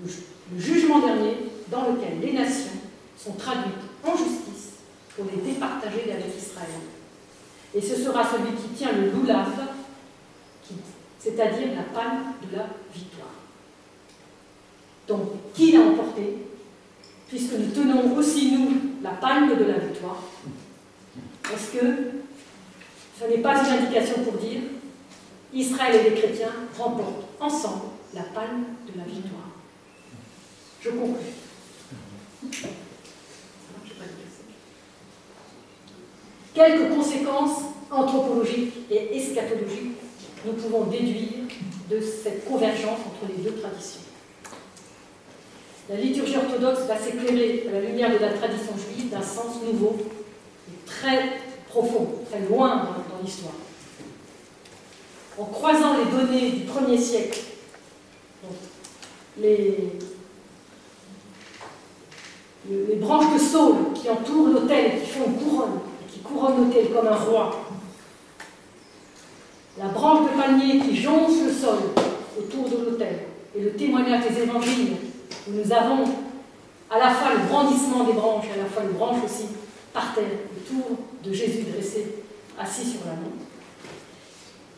le 0.02 0.60
jugement 0.60 1.00
dernier 1.00 1.36
dans 1.70 1.92
lequel 1.92 2.20
les 2.22 2.34
nations 2.34 2.72
sont 3.18 3.34
traduites 3.34 3.74
en 4.06 4.16
justice 4.16 4.76
pour 5.16 5.26
les 5.26 5.52
départager 5.52 6.12
avec 6.12 6.38
Israël. 6.38 6.82
Et 7.76 7.82
ce 7.82 7.96
sera 7.96 8.24
celui 8.24 8.56
qui 8.56 8.70
tient 8.70 8.94
le 8.94 9.12
loulav, 9.12 9.52
c'est-à-dire 11.20 11.68
la 11.76 11.84
palme 11.84 12.34
de 12.50 12.56
la 12.56 12.68
victoire. 12.94 13.28
Donc, 15.08 15.54
qui 15.54 15.74
l'a 15.74 15.82
emporté 15.82 16.38
Puisque 17.30 17.54
nous 17.54 17.70
tenons 17.70 18.16
aussi, 18.18 18.54
nous, 18.54 18.72
la 19.04 19.12
palme 19.12 19.56
de 19.56 19.64
la 19.64 19.78
victoire? 19.78 20.24
Est-ce 21.54 21.78
que 21.78 21.86
ce 23.20 23.26
n'est 23.26 23.40
pas 23.40 23.64
une 23.64 23.84
indication 23.84 24.24
pour 24.24 24.34
dire 24.34 24.62
Israël 25.54 25.96
et 25.96 26.10
les 26.10 26.16
chrétiens 26.16 26.54
remportent 26.78 27.26
ensemble 27.40 27.86
la 28.14 28.22
palme 28.22 28.64
de 28.88 28.98
la 28.98 29.04
victoire 29.04 29.50
Je 30.82 30.90
conclue. 30.90 31.26
Quelques 36.54 36.96
conséquences 36.96 37.62
anthropologiques 37.92 38.74
et 38.90 39.18
eschatologiques 39.18 39.98
nous 40.46 40.54
pouvons 40.54 40.86
déduire 40.86 41.48
de 41.90 42.00
cette 42.00 42.46
convergence 42.46 43.00
entre 43.06 43.32
les 43.32 43.44
deux 43.44 43.58
traditions. 43.58 44.02
La 45.90 45.96
liturgie 45.96 46.38
orthodoxe 46.38 46.82
va 46.82 46.98
s'éclairer 46.98 47.66
à 47.68 47.72
la 47.74 47.82
lumière 47.82 48.12
de 48.12 48.20
la 48.20 48.34
tradition 48.34 48.74
juive 48.78 49.10
d'un 49.10 49.22
sens 49.22 49.62
nouveau 49.66 49.98
et 50.70 50.86
très 50.86 51.40
profond, 51.68 52.08
très 52.30 52.42
loin 52.42 52.88
l'histoire. 53.24 53.54
En 55.38 55.46
croisant 55.46 55.96
les 55.98 56.06
données 56.06 56.52
du 56.52 56.66
premier 56.66 56.98
siècle, 56.98 57.40
les, 59.42 59.94
branches 62.98 63.34
de 63.34 63.40
saule 63.40 63.94
qui 63.96 64.10
entourent 64.10 64.50
l'autel 64.50 65.02
qui 65.02 65.10
font 65.10 65.32
couronne, 65.32 65.80
qui 66.12 66.20
couronne 66.20 66.66
l'autel 66.66 66.90
comme 66.94 67.08
un 67.08 67.16
roi, 67.16 67.66
la 69.78 69.86
branche 69.86 70.30
de 70.30 70.38
palmier 70.38 70.80
qui 70.80 70.96
jonche 70.96 71.42
le 71.46 71.52
sol 71.52 71.78
autour 72.38 72.70
de 72.70 72.86
l'autel, 72.86 73.20
et 73.56 73.62
le 73.62 73.72
témoignage 73.72 74.28
des 74.28 74.42
évangiles, 74.44 74.98
où 75.48 75.52
nous 75.52 75.72
avons 75.72 76.04
à 76.90 77.00
la 77.00 77.12
fois 77.12 77.34
le 77.34 77.48
brandissement 77.48 78.04
des 78.04 78.14
branches 78.14 78.46
et 78.50 78.60
à 78.60 78.64
la 78.64 78.70
fois 78.70 78.84
une 78.84 78.98
branche 78.98 79.24
aussi 79.24 79.46
par 79.94 80.14
terre 80.14 80.26
autour 80.58 80.98
de 81.24 81.34
Jésus 81.34 81.64
dressé, 81.72 82.24
assis 82.60 82.86
sur 82.86 83.00
la 83.06 83.14
main. 83.14 83.32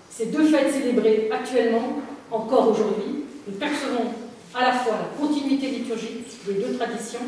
Ces 0.10 0.28
deux 0.28 0.46
fêtes 0.46 0.72
célébrées 0.72 1.30
actuellement, 1.32 2.02
encore 2.30 2.70
aujourd'hui, 2.70 3.26
nous 3.48 3.58
percevons 3.58 4.13
à 4.54 4.62
la 4.62 4.74
fois 4.74 4.94
la 4.94 5.20
continuité 5.20 5.70
liturgique 5.70 6.28
des 6.46 6.54
deux 6.54 6.78
traditions 6.78 7.20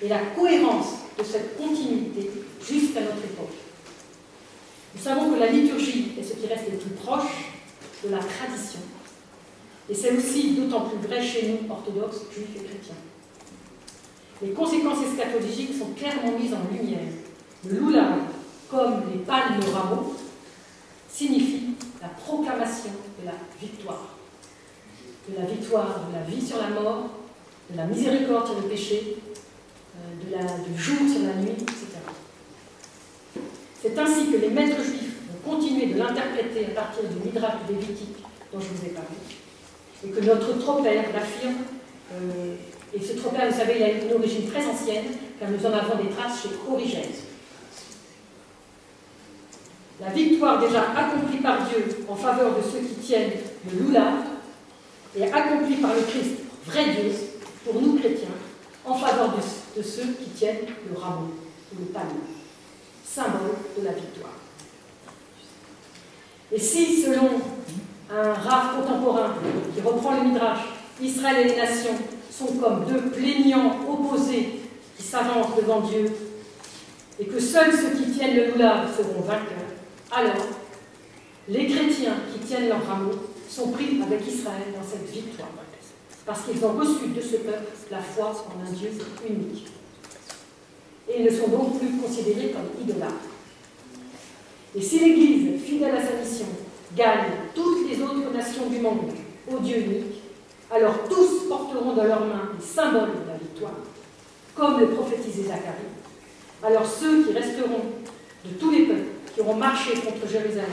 et 0.00 0.08
la 0.08 0.20
cohérence 0.36 0.94
de 1.18 1.24
cette 1.24 1.56
continuité 1.56 2.30
jusqu'à 2.62 3.00
notre 3.00 3.24
époque. 3.24 3.56
Nous 4.94 5.02
savons 5.02 5.32
que 5.32 5.40
la 5.40 5.48
liturgie 5.48 6.12
est 6.18 6.22
ce 6.22 6.34
qui 6.34 6.46
reste 6.46 6.70
le 6.70 6.78
plus 6.78 6.90
proche 6.90 7.52
de 8.04 8.10
la 8.10 8.18
tradition. 8.18 8.80
Et 9.90 9.94
c'est 9.94 10.16
aussi 10.16 10.52
d'autant 10.52 10.82
plus 10.82 10.98
vrai 11.06 11.22
chez 11.22 11.48
nous, 11.48 11.70
orthodoxes, 11.70 12.22
juifs 12.32 12.56
et 12.56 12.64
chrétiens. 12.64 12.94
Les 14.42 14.50
conséquences 14.50 14.98
eschatologiques 15.02 15.76
sont 15.76 15.92
clairement 15.96 16.38
mises 16.38 16.54
en 16.54 16.72
lumière. 16.72 17.00
Le 17.68 17.80
comme 18.70 19.02
les 19.12 19.20
palmes 19.20 19.60
de 19.60 19.66
rameaux, 19.70 20.14
signifie 21.10 21.74
la 22.00 22.08
proclamation 22.08 22.90
de 23.20 23.26
la 23.26 23.34
victoire. 23.60 24.14
De 25.28 25.36
la 25.36 25.46
victoire 25.46 26.00
de 26.08 26.14
la 26.14 26.22
vie 26.22 26.46
sur 26.46 26.58
la 26.58 26.68
mort, 26.68 27.08
de 27.70 27.76
la 27.76 27.84
miséricorde 27.84 28.46
sur 28.46 28.60
le 28.60 28.68
péché, 28.68 29.16
euh, 29.96 30.24
de 30.24 30.36
la, 30.36 30.42
du 30.42 30.80
jour 30.80 30.96
sur 30.98 31.26
la 31.26 31.34
nuit, 31.34 31.52
etc. 31.52 31.98
C'est 33.82 33.98
ainsi 33.98 34.30
que 34.30 34.36
les 34.36 34.50
maîtres 34.50 34.82
juifs 34.82 35.16
vont 35.28 35.54
continuer 35.54 35.86
de 35.86 35.98
l'interpréter 35.98 36.66
à 36.66 36.80
partir 36.80 37.04
du 37.04 37.28
Midrash 37.28 37.54
lévitique 37.68 38.16
dont 38.52 38.60
je 38.60 38.66
vous 38.68 38.86
ai 38.86 38.90
parlé, 38.90 39.16
et 40.04 40.08
que 40.08 40.24
notre 40.24 40.58
tropère 40.58 41.04
l'affirme 41.12 41.54
euh, 42.14 42.54
Et 42.94 43.00
ce 43.00 43.12
tropère, 43.18 43.50
vous 43.50 43.58
savez, 43.58 43.74
il 43.76 43.82
a 43.82 43.90
une 43.90 44.12
origine 44.14 44.50
très 44.50 44.64
ancienne, 44.64 45.04
car 45.38 45.50
nous 45.50 45.66
en 45.66 45.72
avons 45.72 46.02
des 46.02 46.08
traces 46.10 46.42
chez 46.42 46.48
Origène. 46.70 47.12
La 50.00 50.10
victoire 50.10 50.60
déjà 50.60 50.92
accomplie 50.96 51.38
par 51.38 51.66
Dieu 51.66 52.04
en 52.08 52.14
faveur 52.14 52.56
de 52.56 52.62
ceux 52.62 52.86
qui 52.86 52.94
tiennent 52.94 53.32
le 53.68 53.80
loulard 53.80 54.14
et 55.16 55.24
accomplie 55.24 55.76
par 55.76 55.94
le 55.94 56.02
Christ, 56.02 56.36
vrai 56.66 56.84
Dieu, 56.84 57.12
pour 57.64 57.82
nous 57.82 57.98
chrétiens, 57.98 58.28
en 58.84 58.94
faveur 58.94 59.34
de, 59.76 59.82
ceux 59.82 60.12
qui 60.12 60.30
tiennent 60.30 60.66
le 60.88 60.98
rameau 60.98 61.34
ou 61.72 61.80
le 61.80 61.86
palme, 61.86 62.06
symbole 63.04 63.56
de 63.76 63.84
la 63.84 63.92
victoire. 63.92 64.32
Et 66.52 66.60
si, 66.60 67.02
selon 67.02 67.28
un 68.10 68.32
rare 68.32 68.76
contemporain 68.76 69.34
qui 69.74 69.80
reprend 69.80 70.14
le 70.14 70.28
Midrash, 70.28 70.60
Israël 71.00 71.46
et 71.46 71.50
les 71.50 71.56
nations 71.56 71.96
sont 72.30 72.54
comme 72.56 72.84
deux 72.86 73.10
plaignants 73.10 73.76
opposés 73.88 74.60
qui 74.96 75.02
s'avancent 75.02 75.56
devant 75.56 75.80
Dieu, 75.80 76.10
et 77.20 77.26
que 77.26 77.40
seuls 77.40 77.72
ceux 77.72 77.98
qui 77.98 78.12
tiennent 78.12 78.36
le 78.36 78.52
loulard 78.52 78.84
seront 78.96 79.22
vainqueurs, 79.22 79.67
alors 80.10 80.46
les 81.48 81.66
chrétiens 81.66 82.16
qui 82.32 82.38
tiennent 82.40 82.68
leur 82.68 82.86
rameau 82.86 83.12
sont 83.48 83.68
pris 83.68 84.00
avec 84.02 84.26
Israël 84.26 84.68
dans 84.74 84.86
cette 84.86 85.10
victoire, 85.10 85.48
parce 86.26 86.42
qu'ils 86.42 86.64
ont 86.64 86.72
reçu 86.72 87.08
de 87.08 87.20
ce 87.20 87.36
peuple 87.36 87.72
la 87.90 88.00
foi 88.00 88.46
en 88.48 88.66
un 88.66 88.72
Dieu 88.72 88.90
unique. 89.26 89.66
Et 91.08 91.20
ils 91.20 91.24
ne 91.24 91.30
sont 91.30 91.48
donc 91.48 91.78
plus 91.78 91.96
considérés 91.96 92.50
comme 92.50 92.82
idolâtres. 92.82 93.14
Et 94.74 94.82
si 94.82 94.98
l'Église, 94.98 95.62
fidèle 95.62 95.96
à 95.96 96.02
sa 96.02 96.16
mission, 96.16 96.46
gagne 96.94 97.30
toutes 97.54 97.88
les 97.90 98.02
autres 98.02 98.30
nations 98.32 98.66
du 98.68 98.80
monde 98.80 99.10
au 99.50 99.58
Dieu 99.60 99.78
unique, 99.78 100.22
alors 100.70 101.08
tous 101.08 101.48
porteront 101.48 101.94
dans 101.94 102.04
leurs 102.04 102.26
mains 102.26 102.50
les 102.58 102.64
symboles 102.64 103.12
de 103.24 103.30
la 103.30 103.38
victoire, 103.38 103.72
comme 104.54 104.80
le 104.80 104.88
prophétisait 104.88 105.44
Zacharie. 105.44 105.88
Alors 106.62 106.86
ceux 106.86 107.24
qui 107.24 107.32
resteront 107.32 107.80
de 108.44 108.50
tous 108.60 108.70
les 108.70 108.84
peuples 108.84 109.17
qui 109.38 109.42
auront 109.42 109.54
marché 109.54 109.92
contre 109.92 110.28
Jérusalem 110.28 110.66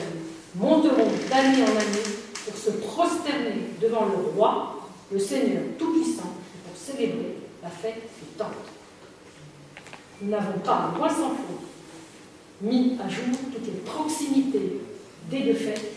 monteront 0.56 1.12
d'année 1.30 1.62
en 1.62 1.67
année 1.67 2.15
pour 2.45 2.58
se 2.58 2.71
prosterner 2.71 3.69
devant 3.80 4.06
le 4.06 4.32
roi, 4.36 4.89
le 5.12 5.19
Seigneur 5.19 5.62
Tout-Puissant, 5.78 6.34
pour 6.65 6.75
célébrer 6.75 7.38
la 7.62 7.69
fête 7.69 8.01
du 8.19 8.25
Temple. 8.36 8.56
Nous 10.19 10.32
n'avons 10.32 10.58
pas, 10.63 10.93
loin 10.97 11.10
sans 11.10 11.30
faute, 11.30 11.62
mis 12.62 12.97
à 13.04 13.08
jour 13.08 13.25
toutes 13.54 13.67
les 13.67 13.82
proximités 13.82 14.82
des 15.30 15.39
deux 15.41 15.54
fêtes, 15.54 15.91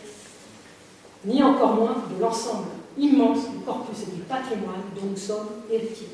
ni 1.25 1.43
encore 1.43 1.75
moins 1.75 2.05
de 2.15 2.21
l'ensemble 2.21 2.69
immense 2.99 3.49
du 3.49 3.65
corpus 3.65 4.03
et 4.03 4.15
du 4.15 4.23
patrimoine 4.23 4.83
dont 4.95 5.07
nous 5.07 5.17
sommes 5.17 5.49
héritiers. 5.71 6.09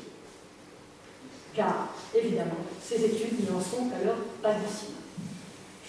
Car, 1.53 1.89
évidemment, 2.15 2.63
ces 2.81 3.03
études 3.03 3.41
n'y 3.41 3.53
en 3.53 3.59
sont 3.59 3.89
alors 4.01 4.17
pas 4.41 4.53
d'ici. 4.53 4.93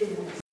Je 0.01 0.07
vous 0.07 0.17
remercie. 0.23 0.46